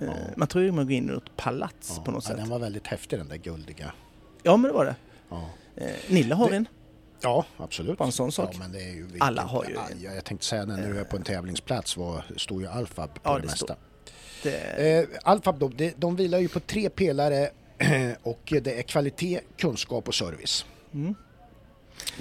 [0.00, 0.14] Eh, ja.
[0.36, 2.02] Man tror ju man går in i något palats ja.
[2.04, 2.36] på något ja, sätt.
[2.36, 3.92] den var väldigt häftig den där guldiga.
[4.42, 4.96] Ja men det var det.
[5.28, 6.68] Ja, Eh, Nilla har Det- en.
[7.20, 7.98] Ja absolut.
[7.98, 8.50] Bara en sån sak.
[8.52, 10.98] Ja, men det är ju vilket- Alla har ju jag, jag tänkte säga när du
[11.00, 13.76] är på en tävlingsplats var, står ju Alfab på Ja, det, det mesta.
[14.42, 17.50] Det, Eh, Alfab de, de vilar ju på tre pelare
[18.22, 20.66] och det är kvalitet, kunskap och service.
[20.94, 21.14] mm.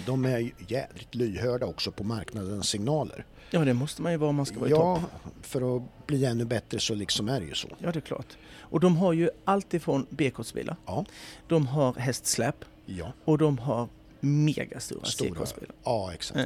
[0.06, 3.26] De är jädrigt lyhörda också på marknadens signaler.
[3.52, 5.32] Ja det måste man ju vara om man ska vara i Ja, topp.
[5.42, 7.68] för att bli ännu bättre så liksom är det ju så.
[7.80, 8.38] Ja det är klart.
[8.60, 10.76] Och de har ju allt ifrån B-kortsbilar.
[10.86, 11.06] Ja.
[11.48, 13.88] De har hästsläp Ja, och de har
[14.20, 15.30] megastora Stora.
[15.30, 15.76] C-kortsbilar.
[15.84, 16.40] ja exakt.
[16.40, 16.46] Eh,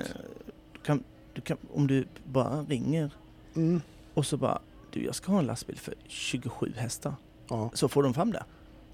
[0.74, 1.04] du kan,
[1.34, 3.12] du kan, om du bara ringer
[3.56, 3.82] Mm.
[4.14, 4.60] och så bara
[4.92, 7.14] du jag ska ha en lastbil för 27 hästar.
[7.50, 7.72] Ja.
[7.74, 8.44] Så får de fram det.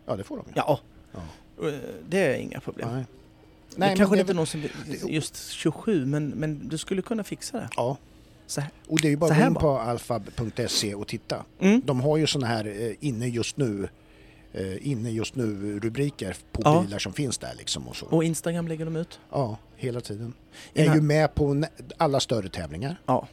[0.05, 0.53] ja, det får de ju.
[0.55, 0.80] Ja,
[1.13, 1.19] Ja.
[1.67, 1.73] Eh,
[2.09, 2.89] det är inga problem.
[2.93, 3.05] Nej.
[3.69, 6.67] det Nej, kanske men inte det är är väl- någon som just 27 men, men
[6.67, 7.69] du skulle kunna fixa det.
[7.75, 7.97] Ja,
[8.47, 8.69] Så här.
[8.88, 11.45] och det är ju bara att gå in på alfab.se och titta.
[11.59, 11.82] Mm.
[11.86, 13.89] De har ju såna här eh, inne just nu
[14.82, 16.82] inne just nu rubriker på Ja.
[16.82, 18.06] bilar som finns där liksom och så.
[18.06, 19.20] Och Instagram lägger de ut.
[19.32, 20.34] Ja, hela tiden.
[20.74, 21.64] En Är ju med på
[21.98, 23.02] alla större tävlingar.
[23.06, 23.28] Ja.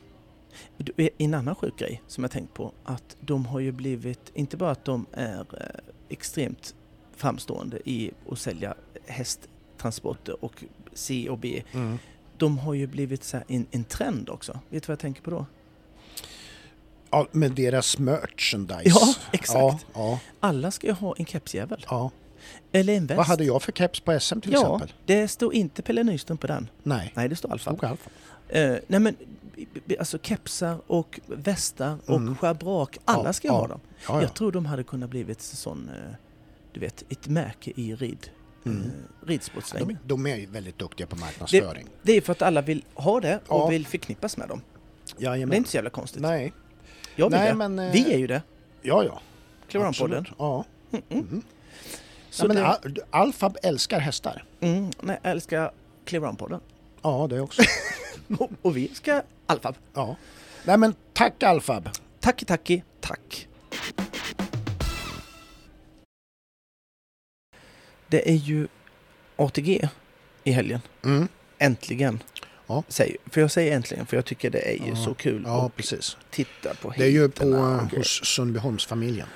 [0.96, 4.56] Eh, En annan sjuk grej som jag tänkt på att de har ju blivit, inte
[4.56, 5.66] bara att de är eh,
[6.08, 6.74] extremt
[7.16, 8.74] framstående i att sälja
[9.06, 11.62] hästtransporter och C och B.
[12.36, 14.52] De har ju blivit så här en, en trend också.
[14.70, 15.46] Vet du vad jag tänker på då?
[17.14, 18.82] Ja, med deras merchandise.
[18.84, 19.58] Ja, exakt.
[19.58, 21.86] Ja, ja, Alla ska ju ha en kepsjävel.
[21.90, 22.10] ja.
[22.72, 23.16] Eller en väst.
[23.16, 24.92] Vad hade jag för keps på SM till Ja, exempel?
[25.06, 26.68] det står inte Pelle Nyström på den.
[26.82, 27.70] Nej, Nej, det står Alfa.
[27.76, 28.10] stod Alfa.
[28.48, 29.16] Eh, nej men,
[29.98, 32.36] alltså kepsar och västar och Mm.
[32.36, 33.54] schabrak, alla Ja, ska ja.
[33.54, 33.80] ha dem.
[33.86, 34.22] Ja, ja.
[34.22, 36.14] Jag tror de hade kunnat blivit sån, eh,
[36.72, 38.30] du vet, ett märke i rid,
[38.66, 38.82] Mm.
[38.82, 39.88] eh, ridsportsvängen.
[39.88, 41.86] De, de är ju väldigt duktiga på marknadsföring.
[42.02, 43.68] Det är för att alla vill ha det och Ja.
[43.68, 44.60] vill förknippas med dem.
[45.18, 45.56] Det är Jajamän.
[45.56, 46.22] inte så jävla konstigt.
[46.22, 46.52] Nej,
[47.16, 47.54] Jag vill Nej, det.
[47.54, 48.42] men, eh, Vi är ju det.
[48.82, 49.20] ja ja.
[49.68, 50.18] Clearon-podden.
[50.18, 50.28] Absolut.
[50.38, 50.64] Ja.
[50.92, 51.26] Mm, mm.
[51.28, 51.42] Mm.
[52.30, 54.44] Så Nej, men det, Al- Alfab älskar hästar.
[54.60, 55.70] mm, nej, älskar
[56.06, 56.60] Clearon-podden.
[57.02, 57.62] Ja, det också.
[58.38, 59.74] och, och vi ska Alfab.
[59.94, 60.16] ja.
[60.64, 61.88] Nej men tack Alfab.
[62.20, 63.48] Tack, tacki, tack.
[68.08, 68.68] Det är ju
[69.36, 69.88] ATG
[70.44, 70.80] i helgen.
[71.04, 71.28] Mm.
[71.58, 72.22] Äntligen.
[72.66, 72.82] Ja.
[72.88, 74.96] Säger, för jag säger äntligen för jag tycker det är ju Ja.
[74.96, 76.16] så kul Ja, att precis.
[76.30, 79.26] titta på Det är ju på, och hos Sundbyholmsfamiljen.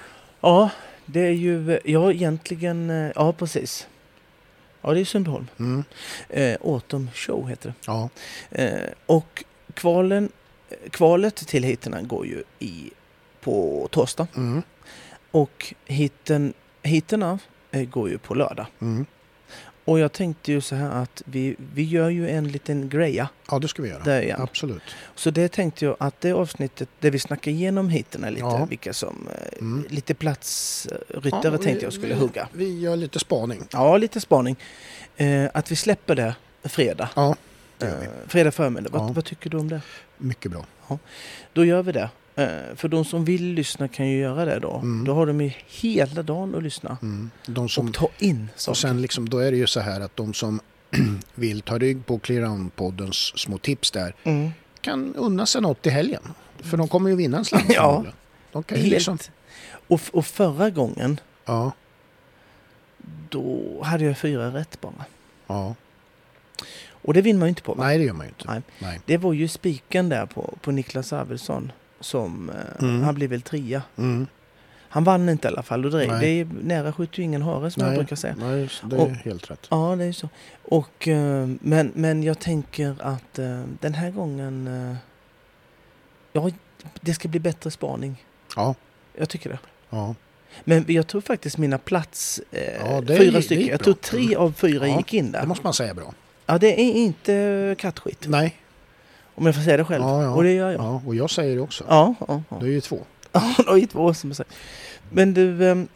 [0.40, 0.70] Ja,
[1.06, 3.86] det är ju, ja egentligen, eh, ja precis.
[4.82, 5.46] Ja det är Sundbyholm.
[5.58, 5.84] Mm.
[6.28, 8.08] Eh, Autumn Show heter Ja.
[8.50, 8.68] det.
[8.68, 10.32] Eh, och kvalen,
[10.90, 12.90] kvalet till heaterna går ju i,
[13.40, 14.26] på torsdag.
[14.36, 14.62] Mm.
[15.30, 16.52] Och hitten,
[16.82, 17.38] hitterna
[17.70, 18.66] eh, går ju på lördag.
[18.80, 19.06] Mm.
[19.88, 23.58] Och jag tänkte ju så här att vi, vi gör ju en liten greja Ja,
[23.58, 24.02] det ska vi göra.
[24.02, 24.40] där igen.
[24.40, 24.82] Absolut.
[25.14, 28.64] Så det tänkte jag att det avsnittet där vi snackar igenom hitterna lite, Ja.
[28.70, 29.84] vilka som, eh, Mm.
[29.88, 32.48] lite platsryttare Ja, tänkte vi- jag skulle vi, hugga.
[32.52, 33.62] Vi gör lite spaning.
[33.72, 34.56] Ja, lite spaning.
[35.16, 36.34] Eh, att vi släpper det
[36.64, 37.08] fredag.
[37.16, 37.36] Ja,
[37.78, 38.06] det gör vi.
[38.06, 38.90] Eh, fredag förmiddag.
[38.92, 38.98] Ja.
[38.98, 39.80] Vad, vad tycker du om det?
[40.18, 40.64] Mycket bra.
[41.52, 42.10] Då gör vi det.
[42.38, 44.74] Eh, för de som vill lyssna kan ju göra det då.
[44.76, 45.04] Mm.
[45.04, 46.98] Då har de ju hela dagen att lyssna.
[47.02, 47.30] Mm.
[47.46, 48.76] De som, Och ta in och saker.
[48.76, 50.60] sen liksom, då är det ju så här att de som
[51.34, 54.50] vill ta rygg på Clearown-poddens små tips där Mm.
[54.80, 56.22] kan unna sig något i helgen.
[56.58, 57.64] För de kommer ju vinna en slant.
[57.74, 58.04] Ja.
[58.52, 58.90] De kan Helt.
[58.90, 59.18] liksom,
[59.88, 61.72] Och, och förra gången, ja,
[63.28, 65.04] då hade jag fyra rätt bara.
[65.46, 65.74] ja.
[67.02, 67.84] Och det vinner man ju inte på va?
[67.84, 68.44] Nej, det gör man ju inte.
[68.52, 68.62] Nej.
[68.78, 69.00] Nej.
[69.06, 73.02] Det var ju spiken där på, på Niklas Arvidsson som, eh, Mm.
[73.02, 73.82] han blev väl trea.
[73.96, 74.26] Mm.
[74.90, 77.70] Han vann inte i alla fall och det, det är nära skjuter ju ingen hare
[77.70, 77.98] som jag Nej.
[77.98, 78.34] brukar säga.
[78.38, 79.66] Nej, det är Och- helt rätt.
[79.70, 80.28] Ja, det är så.
[80.62, 84.68] Och, eh, men, men jag tänker att eh, den här gången...
[86.32, 86.50] Ja,
[87.00, 88.24] det ska bli bättre spaning.
[88.56, 88.74] Ja,
[89.14, 89.58] Jag tycker det.
[89.90, 90.14] ja.
[90.64, 92.40] Men jag tror faktiskt mina plats...
[92.80, 93.66] Ja, fyra stycken.
[93.66, 95.40] Jag tror tre av fyra Ja, gick in där.
[95.40, 96.14] Det måste man säga bra.
[96.46, 98.24] Ja, det är inte kattskit.
[98.28, 98.56] Nej.
[99.38, 100.02] Om jag får säga det själv.
[100.04, 100.30] Ja, ja.
[100.30, 100.80] Och det gör jag.
[100.80, 101.84] Ja, och jag säger det också.
[101.88, 102.56] Ja, ja, ja.
[102.60, 103.00] Det är ju två.
[103.32, 104.52] Ja, det var ju två som jag säger.
[105.10, 105.68] Men du...
[105.70, 105.88] ehm,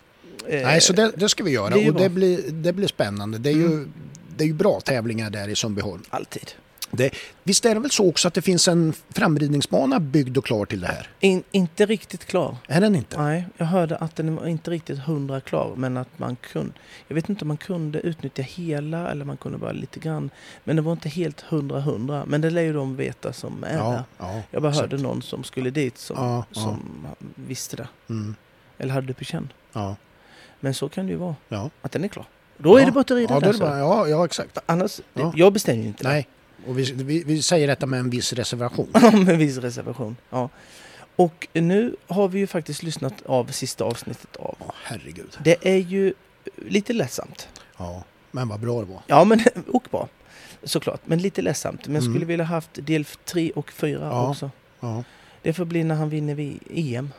[0.48, 1.70] eh, Nej, så det, det ska vi göra.
[1.70, 3.38] det är ju och det blir, det blir spännande.
[3.38, 3.92] Det är, ju, Mm.
[4.36, 6.02] det är ju bra tävlingar där i Sundbyholm.
[6.10, 6.50] Alltid.
[7.44, 10.80] Visst är det väl så också att det finns en framridningsbana byggd och klar till
[10.80, 11.08] det här?
[11.20, 12.56] In, inte riktigt klar.
[12.68, 13.22] Är den inte?
[13.22, 16.72] Nej, jag hörde att den var inte riktigt hundra klar, men att man kunde...
[17.08, 20.30] Jag vet inte om man kunde utnyttja hela eller man kunde bara lite grann.
[20.64, 22.24] Men det var inte helt hundra hundra.
[22.26, 23.78] Men det lär ju de veta som är där.
[23.78, 24.42] Ja, ja.
[24.50, 26.60] Jag bara hörde att- någon som skulle dit som, Ja, ja.
[26.60, 27.88] som visste det.
[28.08, 28.34] Mm,
[28.78, 29.52] Eller hade det på känn.
[29.72, 29.96] ja,
[30.60, 31.36] Men så kan det ju vara.
[31.48, 31.70] ja.
[31.82, 32.24] Att den är klar.
[32.58, 33.02] Då är Ja.
[33.06, 33.48] det rida ja, där.
[33.48, 33.64] är det så.
[33.64, 34.58] bara, ja, ja, exakt.
[34.66, 35.32] Annars, Ja.
[35.36, 36.28] jag bestämmer ju inte Nej,
[36.66, 38.88] och vi, vi, vi säger detta med en viss reservation.
[38.92, 40.16] med en viss reservation.
[40.30, 40.48] Ja.
[41.16, 44.56] Och nu har vi ju faktiskt lyssnat av sista avsnittet av.
[44.60, 45.38] Ja, herregud.
[45.44, 46.14] Det är ju
[46.68, 47.48] lite ledsamt.
[47.78, 49.02] Ja, men vad bra det var.
[49.06, 50.08] Ja, men och bra.
[50.62, 51.86] Såklart, men lite ledsamt.
[51.86, 52.12] Men jag Mm.
[52.14, 54.30] skulle vilja haft del 3 och 4 Ja.
[54.30, 54.50] också.
[54.80, 55.04] Ja.
[55.42, 57.10] Det får bli när han vinner vid EM.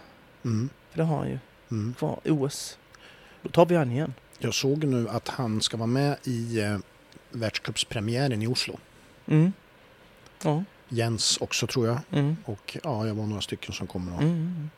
[0.45, 0.69] Mm.
[0.91, 1.39] För det har han ju
[1.71, 1.93] Mm.
[1.93, 2.19] kvar.
[2.25, 2.77] OS.
[3.41, 4.13] Då tar vi han igen.
[4.39, 6.77] Jag såg nu att han ska vara med i eh,
[7.31, 8.77] världscupspremiären i Oslo.
[9.28, 9.53] Mm.
[10.43, 10.63] Ja.
[10.89, 11.99] Jens också tror jag.
[12.11, 12.36] Mm.
[12.45, 14.34] Och ja, jag var några stycken som kommer att Mm.
[14.34, 14.69] Mm.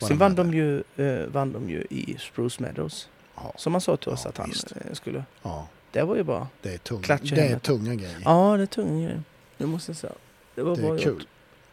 [0.00, 3.08] vara Sen vann de, ju, eh, vann de ju i Spruce Meadows.
[3.34, 4.72] Ja, Som han sa till oss Ja, att han visst.
[4.72, 5.24] eh, skulle.
[5.42, 6.48] ja, Det var ju bra.
[6.62, 7.62] det är, tung, Klatsch i det är hemmet.
[7.62, 8.22] tunga grejer.
[8.24, 9.22] Ja, det är tunga grejer.
[9.58, 10.12] Det måste jag säga.
[10.54, 11.02] Det var det bra är gjort.
[11.04, 11.26] kul.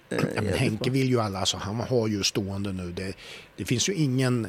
[0.09, 2.91] Eh, Ja, men Henke vill ju alla, alltså, han har ju stående nu.
[2.91, 3.13] Det,
[3.55, 4.47] det finns ju ingen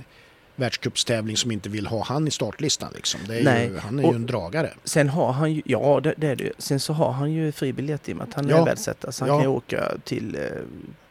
[0.60, 2.92] världscupstävling som inte vill ha han i startlistan.
[2.94, 3.20] Liksom.
[3.30, 4.70] Är Nej, Ju, han är och- ju en dragare.
[4.84, 6.52] Sen har han ju, ja det, det är det.
[6.58, 8.56] Sen så har han ju fribiljett i och med att han Ja.
[8.56, 9.12] är världsetta.
[9.12, 9.34] Så han Ja.
[9.40, 10.42] kan ju åka till eh,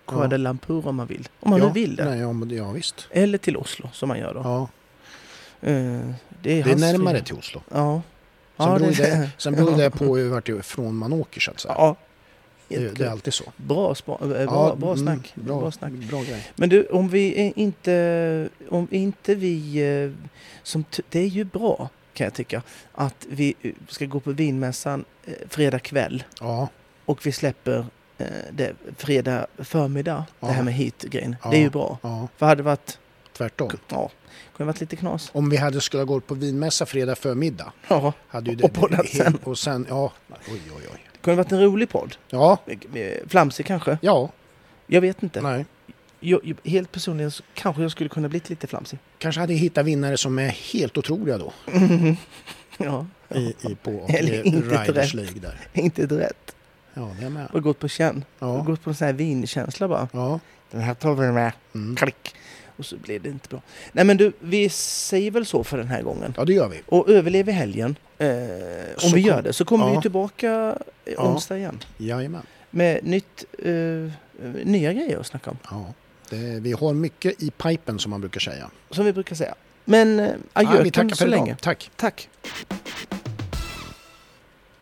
[0.08, 1.28] Kuala Lumpur om han vill.
[1.39, 2.06] Om han ja, nu vill det.
[2.06, 3.08] Nej, ja, men, ja, visst.
[3.12, 4.39] Eller till Oslo som han gör då.
[4.43, 4.68] Ja,
[5.62, 5.72] Eh,
[6.41, 7.62] det är, det är närmare fri- till Oslo.
[7.72, 8.02] Ja.
[8.58, 11.74] Sen beror det, sen beror det på vart ifrån man åker så att säga.
[11.78, 11.95] Ja.
[12.70, 13.43] Det, är alltid så.
[13.57, 15.32] Bra, spa, eh, bra, Ja, bra mm, snack.
[15.36, 15.91] Bra, Bra snack.
[15.91, 16.51] bra grej.
[16.55, 20.11] Men du, om vi inte, om inte vi, eh,
[20.63, 22.61] som, det är ju bra kan jag tycka,
[22.91, 25.05] att vi eh, ska gå på vinmässan
[25.49, 26.67] fredag kväll Ja,
[27.05, 27.86] och vi släpper
[28.51, 30.47] det fredag förmiddag, Ja.
[30.47, 31.36] det här med hit-grejen.
[31.43, 31.49] Ja.
[31.49, 31.97] Det är ju bra.
[32.01, 32.99] ja, För hade det varit,
[33.38, 33.72] tvärtom.
[33.89, 34.09] ja,
[34.55, 35.30] kunde varit lite knas.
[35.34, 37.72] Om vi hade skulle ha gått på vinmässa fredag förmiddag.
[37.88, 39.38] Ja, Hade ju Och poddat helt- sen.
[39.43, 40.99] Och sen, ja, oj, oj, oj.
[41.22, 42.15] Kunde varit en rolig podd.
[42.30, 42.57] Ja,
[43.28, 43.97] Flamsig kanske?
[44.01, 44.30] ja,
[44.88, 45.41] Jag vet inte.
[45.41, 45.65] nej.
[46.20, 48.99] Jag, jag, helt personligen så kanske jag skulle kunna bli lite flamsig.
[49.17, 51.53] Kanske hade hittat vinnare som är helt otroliga då.
[52.78, 55.13] ja, I, i, på Eller inte Riders.
[55.13, 55.57] League där.
[55.82, 56.55] inte rätt.
[56.93, 57.47] Ja, det är med.
[57.53, 58.24] Och gått på känn.
[58.39, 60.07] Och Ja, gått på en sån här vinkänsla bara.
[60.13, 60.39] ja.
[60.72, 61.51] Den här tar vi med.
[61.76, 61.95] Mm.
[61.95, 62.36] Klick.
[62.80, 63.62] Och så blir det inte bra.
[63.92, 66.34] Nej men du, vi säger väl så för den här gången.
[66.38, 66.82] ja det gör vi.
[66.86, 68.28] Och överlever helgen, eh,
[69.04, 69.96] om vi gör det, så kommer vi Ja.
[69.96, 70.76] ju tillbaka
[71.06, 71.32] eh, Ja.
[71.32, 71.80] onsdag igen.
[71.98, 72.42] Jajamän.
[72.70, 73.72] Med nytt, eh,
[74.66, 75.58] nya grejer att snacka om.
[75.72, 75.94] Ja.
[76.30, 78.70] Det, vi har mycket i pipen som man brukar säga.
[78.92, 79.56] Som vi brukar säga.
[79.86, 81.56] Men eh, adjö vi tackar så länge.
[81.62, 81.92] Tack.
[81.96, 82.30] Tack.